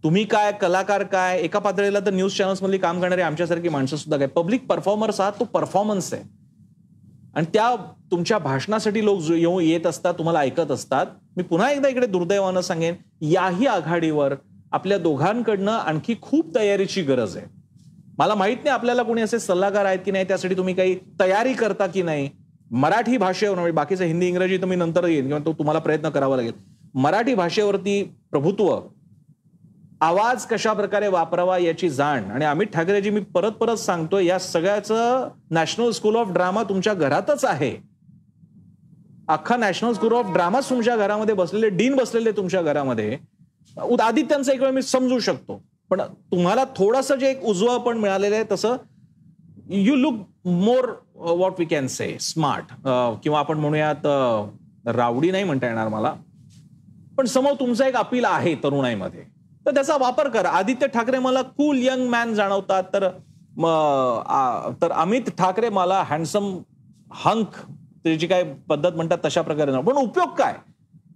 तुम्ही 0.04 0.24
काय 0.26 0.52
कलाकार 0.52 1.04
काय 1.04 1.40
एका 1.40 1.60
पातळीला 1.60 2.00
तर 2.00 2.14
न्यूज 2.14 2.38
चॅनल्समधली 2.38 2.78
काम 2.78 3.02
करणारे 3.02 3.22
आमच्यासारखी 3.22 3.70
माणसं 3.70 3.96
सुद्धा 3.96 4.18
काय? 4.18 4.28
पब्लिक 4.28 4.66
परफॉर्मर्स 4.68 5.22
आहात 5.22 5.34
तो 5.40 5.46
परफॉर्मन्स 5.46 6.14
आहे. 6.14 6.24
आणि 7.36 7.46
त्या 7.54 7.76
तुमच्या 8.12 8.38
भाषणासाठी 8.38 9.06
लोक 9.06 9.32
येऊन 9.32 9.64
येत 9.64 9.88
असतात 9.88 10.14
तुम्हाला 10.14 10.40
ऐकत 10.40 10.72
असतात. 10.72 11.06
मी 11.38 11.44
पुन्हा 11.44 11.72
एकदा 11.72 11.88
इकडे 11.88 12.08
दुर्दैवानं 12.08 12.62
सांगेन 12.62 12.96
याही 13.22 13.66
आघाडीवर 13.66 14.34
आपल्या 14.72 14.98
दोघांकडनं 14.98 15.72
आणखी 15.72 16.16
खूप 16.22 16.56
तयारीची 16.56 17.02
गरज 17.02 17.38
आहे. 17.38 17.46
मला 18.18 18.36
माहीत 18.36 18.58
नाही 18.58 18.70
आपल्याला 18.70 19.04
कोणी 19.04 19.22
असे 19.22 19.40
सल्लागार 19.40 19.86
आहेत 19.86 20.00
की 20.06 20.12
नाही 20.12 20.26
त्यासाठी 20.28 20.58
तुम्ही 20.58 20.74
काही 20.74 20.96
तयारी 21.20 21.54
करता 21.54 21.88
की 21.88 22.02
नाही. 22.02 22.30
मराठी 22.72 23.18
भाषेवर 23.18 23.56
म्हणजे 23.56 23.72
बाकीचं 23.72 24.04
हिंदी 24.04 24.28
इंग्रजी 24.28 24.58
तुम्ही 24.58 24.78
नंतर 24.78 25.08
येईल 25.08 25.26
किंवा 25.26 25.40
तो 25.46 25.54
तुम्हाला 25.54 25.80
प्रयत्न 25.80 26.10
करावा 26.10 26.36
लागेल. 26.36 26.54
मराठी 26.94 27.34
भाषेवरती 27.34 28.04
प्रभुत्व 28.32 28.80
आवाज 30.02 30.46
कशा 30.46 30.74
प्रकारे 30.74 31.08
वापरावा 31.08 31.58
याची 31.58 31.90
जाण. 31.90 32.32
आणि 32.32 32.46
अमित 32.46 32.68
ठाकरेजी 32.74 33.10
मी 33.10 33.20
परत 33.36 33.52
परत 33.52 33.78
सांगतोय 33.78 34.26
या 34.26 34.40
सगळ्याचं 34.40 35.28
नॅशनल 35.52 35.92
स्कूल 35.92 36.16
ऑफ 36.16 36.32
ड्रामा 36.32 36.64
तुमच्या 36.64 36.94
घरातच 36.94 37.46
आहे. 37.46 37.76
अख्खा 39.28 39.56
नॅशनल 39.58 39.94
स्कूल 39.94 40.14
ऑफ 40.14 40.32
ड्रामा 40.34 40.60
तुमच्या 40.70 40.96
घरामध्ये 40.98 41.36
बसलेले 41.36 41.70
डीन 41.78 41.96
बसलेले 41.96 42.32
तुमच्या 42.32 42.62
घरामध्ये. 42.62 43.18
आदित्यांचा 44.02 44.54
एक 44.54 44.62
वेळ 44.62 44.72
मी 44.72 44.82
समजू 44.82 45.20
शकतो. 45.20 45.62
पण 45.90 46.02
तुम्हाला 46.32 46.64
थोडस 46.78 47.12
जे 47.12 47.30
एक 47.30 47.44
उजवं 47.46 47.78
पण 47.80 47.98
मिळालेलं 47.98 48.36
आहे 48.36 48.44
तसं 48.52 48.76
you 49.70 49.96
look 49.96 50.14
more 50.46 50.90
what 51.16 51.60
we 51.60 51.66
can 51.66 51.88
say 51.88 52.16
smart 52.22 52.74
किंवा 53.24 53.40
आपण 53.40 53.58
म्हणूयात 53.58 54.06
uh, 54.06 54.96
रावडी 54.96 55.32
नाही 55.32 55.44
म्हणता 55.44 55.68
येणार 55.68 55.88
मला. 55.88 56.14
पण 57.18 57.26
समोर 57.26 57.54
तुमचा 57.60 57.88
एक 57.88 57.96
अपील 57.96 58.26
आहे 58.26 58.54
तरुणाईमध्ये. 58.64 59.24
तर 59.68 59.74
त्याचा 59.74 59.96
वापर 60.00 60.28
करा. 60.30 60.50
आदित्य 60.50 60.88
ठाकरे 60.88 61.20
मला 61.20 61.42
कूल 61.42 61.80
यंग 61.84 62.08
मॅन 62.10 62.34
जाणवतात. 62.34 62.84
तर 62.94 63.08
तर 64.82 64.92
अमित 64.92 65.30
ठाकरे 65.38 65.70
मला 65.70 66.02
हँडसम 66.08 66.58
हंक 67.26 67.56
त्याची 68.04 68.28
काय 68.28 68.44
पद्धत 68.70 68.96
म्हणतात 68.96 69.18
तशा 69.26 69.42
प्रकारे 69.42 69.82
पण 69.82 69.98
उपयोग 69.98 70.30
काय? 70.38 70.54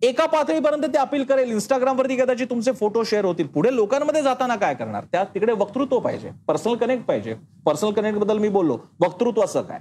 एका 0.01 0.25
पातळीपर्यंत 0.25 0.83
ते 0.83 0.97
अपील 0.97 1.23
करेल. 1.23 1.51
इंस्टाग्रामवरती 1.51 2.15
कदाचित 2.17 2.47
तुमचे 2.49 2.71
फोटो 2.71 3.03
शेअर 3.03 3.25
होतील. 3.25 3.47
पुढे 3.47 3.75
लोकांमध्ये 3.75 4.21
जाताना 4.21 4.55
काय 4.55 4.73
करणार? 4.75 5.03
त्या 5.11 5.23
तिकडे 5.33 5.53
वक्तृत्व 5.53 5.99
पाहिजे. 5.99 6.31
पर्सनल 6.47 6.75
कनेक्ट 6.75 7.05
पाहिजे. 7.05 7.35
पर्सनल 7.65 7.91
कनेक्टबद्दल 7.91 8.37
मी 8.37 8.49
बोललो. 8.49 8.77
वक्तृत्वाचं 8.99 9.61
काय? 9.61 9.79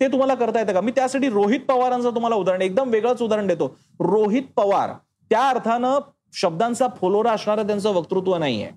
ते 0.00 0.06
तुम्हाला 0.08 0.34
करता 0.34 0.60
येतं 0.60 0.72
का? 0.72 0.80
मी 0.80 0.90
त्यासाठी 0.90 1.28
रोहित 1.28 1.60
पवारांचं 1.68 2.10
तुम्हाला 2.10 2.36
उदाहरण 2.36 2.62
एकदम 2.62 2.90
वेगळंच 2.90 3.22
उदाहरण 3.22 3.46
देतो. 3.46 3.76
रोहित 4.00 4.42
पवार 4.56 4.92
त्या 5.30 5.48
अर्थानं 5.48 5.98
शब्दांचा 6.40 6.86
फोलोरा 7.00 7.32
असणारं 7.32 7.66
त्यांचं 7.66 7.92
वक्तृत्व 7.94 8.36
नाहीये. 8.36 8.68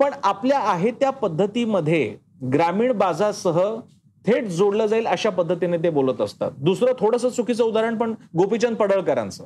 पण 0.00 0.12
आपल्या 0.24 0.58
आहे 0.72 0.90
त्या 1.00 1.10
पद्धतीमध्ये 1.10 2.16
ग्रामीण 2.52 2.92
बाजासह 2.98 3.60
थेट 4.24 4.46
जोडलं 4.48 4.86
जाईल 4.86 5.06
अशा 5.06 5.30
पद्धतीने 5.30 5.76
ते 5.82 5.90
बोलत 5.90 6.20
असतात. 6.20 6.50
दुसरं 6.58 6.92
थोडंसं 7.00 7.28
चुकीचं 7.28 7.64
उदाहरण 7.64 7.96
पण 7.98 8.14
गोपीचंद 8.36 8.76
पडळकरांचं. 8.76 9.44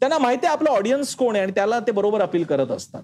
त्यांना 0.00 0.18
माहिती 0.18 0.46
आहे 0.46 0.56
आपलं 0.56 0.70
ऑडियन्स 0.70 1.14
कोण 1.16 1.34
आहे 1.34 1.42
आणि 1.42 1.52
त्याला 1.54 1.78
ते 1.86 1.92
बरोबर 1.92 2.20
अपील 2.22 2.44
करत 2.44 2.70
असतात. 2.70 3.02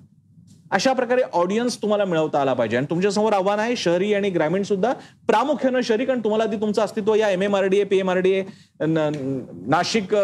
अशा 0.73 0.93
प्रकारे 0.93 1.23
ऑडियन्स 1.33 1.77
तुम्हाला 1.83 2.05
मिळवता 2.05 2.41
आला 2.41 2.53
पाहिजे. 2.55 2.77
आणि 2.77 2.87
तुमच्यासमोर 2.91 3.33
आव्हान 3.33 3.59
आहे 3.61 3.77
शहरी 3.77 4.13
आणि 4.15 4.31
ग्रामीण 4.31 4.63
सुद्धा 4.63 4.93
प्रामुख्यानं 5.29 5.81
शहरी 5.85 6.05
कारण 6.05 6.21
तुम्हाला 6.25 6.47
ती 6.53 6.61
तुमचं 6.61 6.83
अस्तित्व 6.83 7.15
या 7.15 7.29
M 7.31 7.43
M 7.43 7.57
R 7.57 7.65
D 7.65 7.79
A 7.81 7.85
P 7.85 7.99
M 7.99 8.11
R 8.11 8.19
D 8.19 8.33
A 8.33 8.43
Nashik 8.81 10.15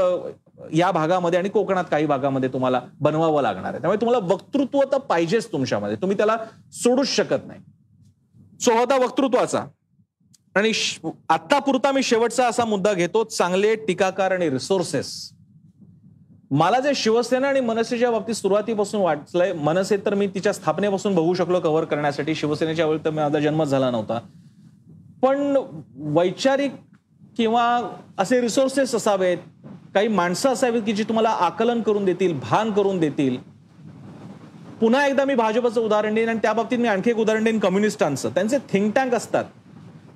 या 0.73 0.91
भागामध्ये 0.91 1.39
आणि 1.39 1.49
कोकणात 1.49 1.85
काही 1.91 2.07
भागामध्ये 2.07 2.49
तुम्हाला 2.53 2.81
बनवावं 3.01 3.43
लागणार 3.43 3.71
आहे. 3.71 3.81
त्यामुळे 3.81 4.01
तुम्हाला 4.01 4.35
वक्तृत्व 4.35 4.81
तर 4.93 4.99
पाहिजेच 4.99 5.53
तुमच्यामध्ये. 5.53 5.97
तुम्ही 5.97 6.17
त्याला 6.17 6.37
सोडूच 6.73 7.09
शकत 7.09 7.47
नाही. 7.47 7.61
सो 8.61 8.73
होता 8.73 8.97
वक्तृत्वाचा. 8.97 9.65
आणि 10.55 10.73
आता 11.29 11.59
पुरता 11.59 11.93
मी 11.93 12.03
शेवटचा 12.03 12.49
असा 12.49 12.65
मुद्दा 12.65 12.93
घेतो 12.93 13.25
चांगले 13.25 13.75
टीकाकार 13.75 14.31
आणि 14.31 14.51
रिसोर्सेस 14.51 15.33
मला 16.51 16.81
जे 16.81 16.95
शिवसेना 16.95 17.49
आणि 17.49 17.61
मनसेच्या 17.61 18.11
बाबतीत 18.11 18.35
सुरुवातीपासून 18.35 19.01
वाटलंय 19.01 19.53
मनसे 19.53 19.97
तर 19.97 20.15
मी 20.15 20.27
तिच्या 20.27 20.53
स्थापनेपासून 20.53 21.15
बघू 21.15 21.35
शकलो 21.35 21.61
कव्हर 21.61 21.85
करण्यासाठी. 21.85 22.35
शिवसेनेच्या 22.35 22.87
वेळी 22.87 23.05
तर 23.05 23.11
माझा 23.11 23.39
जन्म 23.39 23.65
झाला 23.65 23.91
नव्हता. 23.91 24.19
पण 25.23 25.57
वैचारिक 25.97 26.73
किंवा 27.37 27.97
असे 28.19 28.41
रिसोर्सेस 28.41 28.95
असावेत 28.95 29.39
काही 29.95 30.09
माणसं 30.09 30.49
असावीत 30.49 30.83
की 30.83 30.93
जी 30.93 31.03
तुम्हाला 31.03 31.29
आकलन 31.29 31.83
करून 31.83 32.05
देतील 32.05 32.39
भान 32.39 32.73
करून 32.73 32.99
देतील. 32.99 33.37
पुन्हा 34.81 35.07
एकदा 35.07 35.25
मी 35.25 35.35
भाजपचं 35.35 35.81
उदाहरण 35.81 36.15
देईन 36.15 36.29
आणि 36.29 36.39
त्या 36.39 36.53
बाबतीत 36.53 36.79
मी 36.79 36.89
आणखी 36.89 37.11
एक 37.11 37.17
उदाहरण 37.17 37.45
देईन 37.45 37.59
कम्युनिस्टांचं. 37.59 38.29
त्यांचे 38.29 38.59
थिंक 38.59 38.95
टँक 38.95 39.15
असतात. 39.15 39.45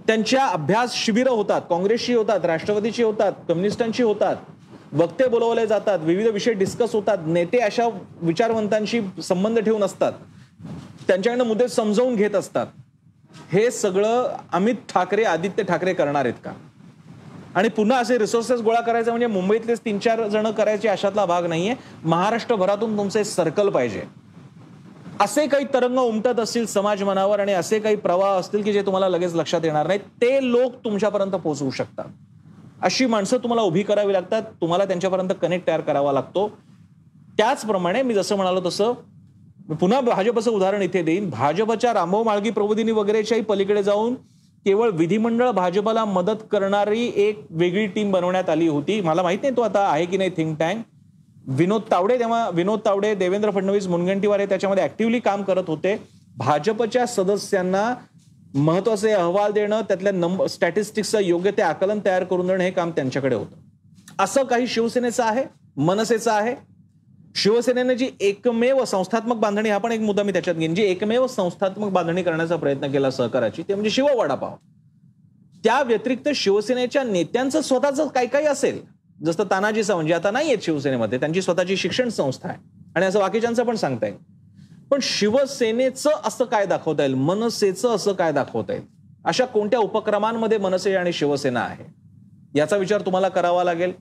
त्यांच्या 0.07 0.47
अभ्यास 0.47 0.95
शिबिरं 0.95 1.31
होतात 1.31 1.63
काँग्रेसची 1.71 2.15
होतात 2.15 2.45
राष्ट्रवादीची 2.45 3.03
होतात 3.03 3.33
कम्युनिस्टांची 3.49 4.03
होतात. 4.03 4.37
वक्ते 4.93 5.29
बोलवले 5.29 5.67
जातात 5.67 5.99
विविध 5.99 6.27
विषय 6.27 6.53
डिस्कस 6.53 6.95
होतात 6.95 7.19
नेते 7.27 7.59
अशा 7.59 7.89
विचारवंतांशी 8.23 9.01
संबंध 9.23 9.59
ठेवून 9.59 9.83
असतात. 9.83 10.13
त्यांच्याकडनं 11.09 11.45
मुद्दे 11.45 11.69
समजावून 11.69 12.15
घेत 12.15 12.35
असतात. 12.35 12.67
हे 13.53 13.71
सगळं 13.71 14.37
अमित 14.53 14.75
ठाकरे 14.75 15.25
आदित्य 15.25 15.63
ठाकरे 15.63 15.95
करणार 15.95 16.25
आहेत 16.25 16.45
का? 16.45 16.53
आणि 17.55 17.69
पुन्हा 17.69 17.99
असे 17.99 18.19
रिसोर्सेस 18.19 18.61
गोळा 18.61 18.81
करायचे 18.81 19.11
म्हणजे 19.11 19.27
मुंबईतलेच 19.27 19.81
तीन 19.81 19.99
चार 19.99 20.27
जण 20.29 20.51
करायचे 20.51 20.88
अशातला 20.88 21.25
भाग 21.25 21.47
नाहीये. 21.47 21.75
महाराष्ट्रभरातून 22.05 22.97
तुमचे 22.99 23.25
सर्कल 23.25 23.69
पाहिजे. 23.69 24.03
असे 25.21 25.47
काही 25.47 25.64
तरंग 25.75 25.99
उमटत 25.99 26.40
असतील 26.40 26.67
समाज 26.67 27.03
मनावर 27.03 27.40
आणि 27.40 27.53
असे 27.53 27.79
काही 27.79 27.97
प्रवाह 27.97 28.38
असतील 28.38 28.62
की 28.62 28.73
जे 28.73 28.83
तुम्हाला 28.83 29.09
लगेच 29.09 29.35
लक्षात 29.35 29.64
येणार 29.64 29.87
नाही 29.87 29.99
ते 30.23 30.38
लोक 30.43 30.75
तुमच्यापर्यंत 30.85 31.33
पोहोचवू 31.33 31.71
शकतात. 31.71 32.05
अशी 32.83 33.07
माणसं 33.07 33.37
तुम्हाला 33.37 33.62
उभी 33.62 33.83
करावी 33.83 34.12
लागतात 34.12 34.43
तुम्हाला 34.61 34.85
त्यांच्यापर्यंत 34.85 35.31
कनेक्ट 35.43 35.67
तयार 35.67 35.81
करावा 35.81 36.12
लागतो. 36.12 36.49
त्याचप्रमाणे 37.38 38.03
मी 38.03 38.14
जसं 38.14 38.37
म्हणालो 38.37 38.61
तसं 38.67 38.93
पुन्हा 39.81 40.01
भाजपचं 40.01 40.51
उदाहरण 40.51 40.83
इथे 40.83 41.03
देईन. 41.03 41.31
भाजपच्या 41.31 41.93
रामभाऊ 41.95 42.25
माळगी 42.25 42.51
प्रबोधिनी 42.51 42.93
वगैरेच्याही 42.93 43.43
पलीकडे 43.43 43.83
जाऊन 43.83 44.14
केवळ 44.64 44.90
विधिमंडळ 44.90 45.50
भाजपला 45.50 46.05
मदत 46.05 46.44
करणारी 46.53 47.11
एक 47.16 47.44
वेगळी 47.50 47.87
टीम 47.87 48.11
बनवण्यात 48.12 48.48
आली 48.48 48.68
होती. 48.68 49.00
मला 49.00 49.22
माहीत 49.22 49.38
नाही 49.42 49.57
तो 49.57 49.62
आता 49.62 49.81
आहे 49.88 50.07
की 50.07 50.16
नाही 50.16 50.31
थिंक 50.31 50.59
टँक 50.59 50.83
विनोद 51.48 51.83
तावडे 51.90 52.18
तेव्हा 52.18 52.48
विनोद 52.50 52.81
तावडे 52.85 53.14
देवेंद्र 53.14 53.50
फडणवीस 53.50 53.87
मुनगंटीवार 53.87 54.44
त्याच्यामध्ये 54.44 54.85
ऍक्टिव्हली 54.85 55.20
काम 55.20 55.42
करत 55.42 55.64
होते. 55.66 55.96
भाजपच्या 56.37 57.07
सदस्यांना 57.07 57.94
महत्त्वाचे 58.55 59.11
अहवाल 59.11 59.53
देणं 59.53 59.81
त्यातल्या 59.81 60.12
नंबर 60.12 60.46
स्टॅटिस्टिक्सचं 60.46 61.20
योग्य 61.20 61.50
ते 61.50 61.62
आकलन 61.62 61.98
तयार 62.05 62.24
करून 62.24 62.46
देणं 62.46 62.64
हे 62.64 62.70
काम 62.70 62.90
त्यांच्याकडे 62.90 63.35
होतं. 63.35 63.57
असं 64.18 64.44
काही 64.44 64.66
शिवसेनेचं 64.66 65.24
आहे? 65.24 65.44
मनसेचं 65.77 66.33
आहे? 66.33 66.55
शिवसेनेने 67.37 67.94
जी 67.94 68.11
एकमेव 68.20 68.85
संस्थात्मक 68.85 69.37
बांधणी 69.37 69.70
हा 69.70 69.79
पण 69.79 69.92
एक 69.92 70.01
मुद्दा 70.01 70.23
मी 70.23 70.33
त्याच्यात 70.33 70.57
घेईन 70.57 70.75
जी 70.75 70.83
एकमेव 70.83 71.27
संस्थात्मक 71.27 71.90
बांधणी 71.90 72.23
करण्याचा 72.23 72.57
प्रयत्न 72.57 72.92
केला 72.92 73.11
सहकाराची 73.11 73.62
ते 73.62 73.75
म्हणजे 73.75 73.90
शिव 73.90 74.07
वडापाव. 74.16 74.55
त्या 75.64 75.83
व्यतिरिक्त 75.83 76.29
शिवसेनेच्या 76.35 77.03
नेत्यांचं 77.03 77.61
स्वतःच 77.61 78.01
काही 78.12 78.27
काही 78.27 78.47
असेल. 78.47 78.81
जसं 79.25 79.44
तानाजीचं 79.51 79.94
म्हणजे 79.94 80.14
आता 80.14 80.31
नाही 80.31 80.47
आहेत 80.47 80.59
शिवसेनेमध्ये 80.62 81.20
त्यांची 81.20 81.42
स्वतःची 81.42 81.77
शिक्षण 81.77 82.09
संस्था 82.09 82.49
आहे. 82.49 82.59
आणि 82.97 83.07
असं 83.07 83.18
बाकीच्यांचं 83.18 83.64
पण 83.64 83.77
सांगता 83.77 84.07
येईल. 84.07 84.18
पण 84.90 84.99
शिवसेनेचं 85.03 86.11
असं 86.25 86.44
काय 86.44 86.66
दाखवता 86.66 87.03
येईल? 87.03 87.14
मनसेचं 87.14 87.94
असं 87.94 88.12
काय 88.12 88.33
दाखवता 88.33 88.73
येईल? 88.73 88.85
अशा 89.25 89.44
कोणत्या 89.44 89.81
उपक्रमांमध्ये 89.81 90.59
मनसे 90.59 90.94
आणि 90.94 91.12
शिवसेना 91.12 91.61
आहे? 91.61 91.85
याचा 92.55 92.77
विचार 92.77 93.01
तुम्हाला 93.01 93.29
करावा 93.29 93.64
लागेल. 93.64 93.92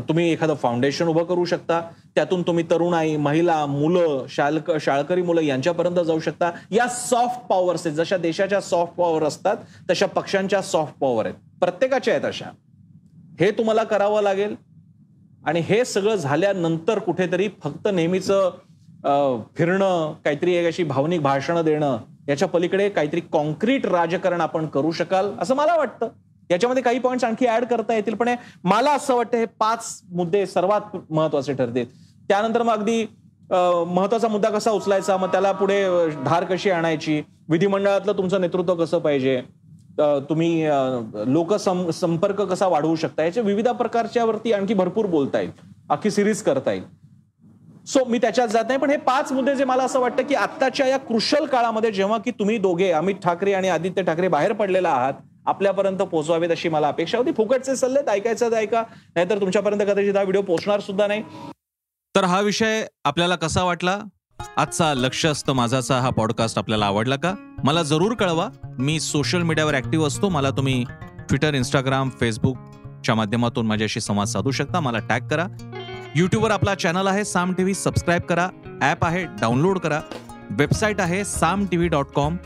तुम्ही 0.00 0.30
एखादं 0.32 0.54
फाउंडेशन 0.54 1.06
उभं 1.06 1.24
करू 1.24 1.44
शकता. 1.44 1.80
त्यातून 2.14 2.42
तुम्ही 2.42 2.64
तरुणाई 2.70 3.16
महिला 3.16 3.64
मुलं 3.66 4.24
शाळक 4.28 4.70
शाळकरी 4.80 5.22
मुलं 5.22 5.40
यांच्यापर्यंत 5.40 5.96
जाऊ 5.96 6.20
शकता. 6.20 6.50
या 6.70 6.86
सॉफ्ट 6.88 7.46
पॉवर्स 7.48 7.86
आहेत. 7.86 7.96
जशा 7.96 8.16
देशाच्या 8.16 8.60
सॉफ्ट 8.60 8.94
पॉवर 8.94 9.22
असतात 9.22 9.56
तशा 9.90 10.06
पक्षांच्या 10.06 10.62
सॉफ्ट 10.62 10.94
पॉवर 11.00 11.26
आहेत. 11.26 11.36
प्रत्येकाच्या 11.60 12.14
आहेत 12.14 12.24
अशा. 12.24 12.50
हे 13.40 13.50
तुम्हाला 13.50 13.84
करावं 13.84 14.22
लागेल. 14.22 14.54
आणि 15.46 15.60
हे 15.60 15.84
सगळं 15.84 16.14
झाल्यानंतर 16.14 16.98
कुठेतरी 16.98 17.48
फक्त 17.64 17.88
नेहमीचं 17.92 18.50
फिरणं 19.56 20.14
काहीतरी 20.24 20.54
एक 20.54 20.66
अशी 20.66 20.84
भावनिक 20.84 21.20
भाषणं 21.22 21.64
देणं 21.64 21.98
याच्या 22.28 22.48
पलीकडे 22.48 22.88
काहीतरी 22.88 23.20
कॉन्क्रीट 23.20 23.86
राजकारण 23.86 24.40
आपण 24.40 24.66
करू 24.66 24.90
शकाल 24.90 25.30
असं 25.40 25.54
मला 25.54 25.76
वाटतं. 25.76 26.08
याच्यामध्ये 26.50 26.82
काही 26.82 26.98
पॉईंट्स 26.98 27.24
आणखी 27.24 27.46
ऍड 27.48 27.64
करता 27.64 27.94
येतील 27.94 28.14
पण 28.14 28.28
मला 28.64 28.92
असं 28.92 29.14
वाटतं 29.16 29.36
हे 29.38 29.44
पाच 29.60 30.00
मुद्दे 30.10 30.44
सर्वात 30.46 30.96
महत्त्वाचे 31.10 31.52
ठरतील. 31.52 31.86
त्यानंतर 32.28 32.62
मग 32.62 32.72
अगदी 32.72 33.04
महत्त्वाचा 33.50 34.28
मुद्दा 34.28 34.48
कसा 34.50 34.70
उचलायचा? 34.70 35.16
मग 35.16 35.32
त्याला 35.32 35.52
पुढे 35.52 35.84
धार 36.24 36.44
कशी 36.44 36.70
आणायची? 36.70 37.20
विधिमंडळातलं 37.48 38.12
तुमचं 38.12 38.40
नेतृत्व 38.40 38.74
कसं 38.74 38.98
पाहिजे? 38.98 39.40
तुम्ही 40.28 40.66
लोक 41.26 41.54
संपर्क 41.54 42.40
कसा 42.42 42.66
वाढवू 42.68 42.94
शकता? 42.96 43.24
याच्या 43.24 43.42
विविध 43.42 43.68
प्रकारच्या 43.68 44.24
वरती 44.24 44.52
आणखी 44.52 44.74
भरपूर 44.74 45.06
बोलता 45.06 45.40
येईल. 45.40 45.50
अख्खी 45.90 46.10
सिरीज 46.10 46.42
करता 46.42 46.72
येईल. 46.72 46.84
सो 47.86 48.04
मी 48.04 48.18
त्याच्यात 48.18 48.48
जात 48.48 48.64
नाही 48.68 48.78
पण 48.78 48.90
हे 48.90 48.96
पाच 48.96 49.30
मुद्दे 49.32 49.54
जे 49.56 49.64
मला 49.64 49.82
असं 49.82 50.00
वाटतं 50.00 50.22
की 50.22 50.34
आत्ताच्या 50.34 50.86
या 50.86 50.96
कृशल 50.98 51.44
काळामध्ये 51.46 51.90
जेव्हा 51.92 52.18
की 52.18 52.30
तुम्ही 52.30 52.56
दोघे 52.58 52.90
अमित 52.92 53.14
ठाकरे 53.22 53.52
आणि 53.52 53.68
आदित्य 53.68 54.02
ठाकरे 54.02 54.28
बाहेर 54.28 54.52
पडलेला 54.52 54.88
आहात 54.88 55.14
आपल्यापर्यंत 55.48 55.98
पोहोचवावेत 55.98 56.50
अशी 56.50 56.68
मला 56.68 56.88
अपेक्षा 56.88 57.18
होती. 57.18 57.32
फुकटचे 57.32 57.76
सल्ले 57.76 58.00
ऐकायचं 58.10 58.52
ऐका 58.52 58.82
नाहीतर 59.14 59.40
तुमच्यापर्यंत 59.40 59.80
कदाचित 59.80 60.16
हा 60.16 60.22
व्हिडिओ 60.22 60.42
पोहोचणार 60.42 60.80
सुद्धा 60.80 61.06
नाही. 61.06 61.22
तर 62.16 62.24
हा 62.24 62.40
विषय 62.40 62.84
आपल्याला 63.04 63.36
कसा 63.36 63.62
वाटला? 63.64 63.98
आजचा 64.56 64.94
लक्ष 64.94 65.26
असतं 65.26 65.52
माझाचा. 65.52 65.98
हा 66.00 66.10
पॉडकास्ट 66.10 66.58
आपल्याला 66.58 66.86
आवडला 66.86 67.16
का? 67.16 67.34
मला 67.64 67.82
जरूर 67.82 68.14
कळवा. 68.14 68.48
मी 68.78 69.00
सोशल 69.00 69.42
मीडियावर 69.42 69.74
ऍक्टिव्ह 69.74 70.06
असतो. 70.06 70.28
मला 70.28 70.50
तुम्ही 70.50 70.84
ट्विटर 71.28 71.54
इंस्टाग्राम 71.54 72.10
फेसबुकच्या 72.20 73.14
माध्यमातून 73.14 73.66
माझ्याशी 73.66 74.00
संवाद 74.00 74.26
साधू 74.26 74.50
शकता. 74.50 74.80
मला 74.80 74.98
टॅग 74.98 75.28
करा. 75.28 75.46
युट्यूबवर 76.14 76.50
आपला 76.50 76.74
चॅनल 76.74 77.06
आहे 77.06 77.24
साम 77.24 77.52
टी 77.52 77.62
व्ही 77.62 77.74
सबस्क्राईब 77.74 78.22
करा. 78.22 78.48
ॲप 78.80 79.04
आहे. 79.04 79.24
डाउनलोड 79.24 79.78
करा. 79.78 80.00
वेबसाईट 80.50 81.00
आहे 81.00 81.24
Saam 81.24 81.66
T 81.66 81.76
V 81.76 81.88
dot 81.88 82.06
com 82.06 82.36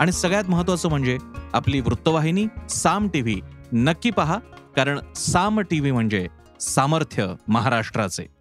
आणि 0.00 0.12
सगळ्यात 0.12 0.44
महत्वाचं 0.48 0.88
म्हणजे 0.88 1.18
आपली 1.52 1.80
वृत्तवाहिनी 1.80 2.46
साम 2.70 3.08
टीव्ही. 3.08 3.40
नक्की 3.72 4.10
पहा 4.10 4.38
कारण 4.76 4.98
साम 5.16 5.60
टीव्ही 5.60 5.92
म्हणजे 5.92 6.28
सामर्थ्य 6.60 7.34
महाराष्ट्राचे. 7.48 8.37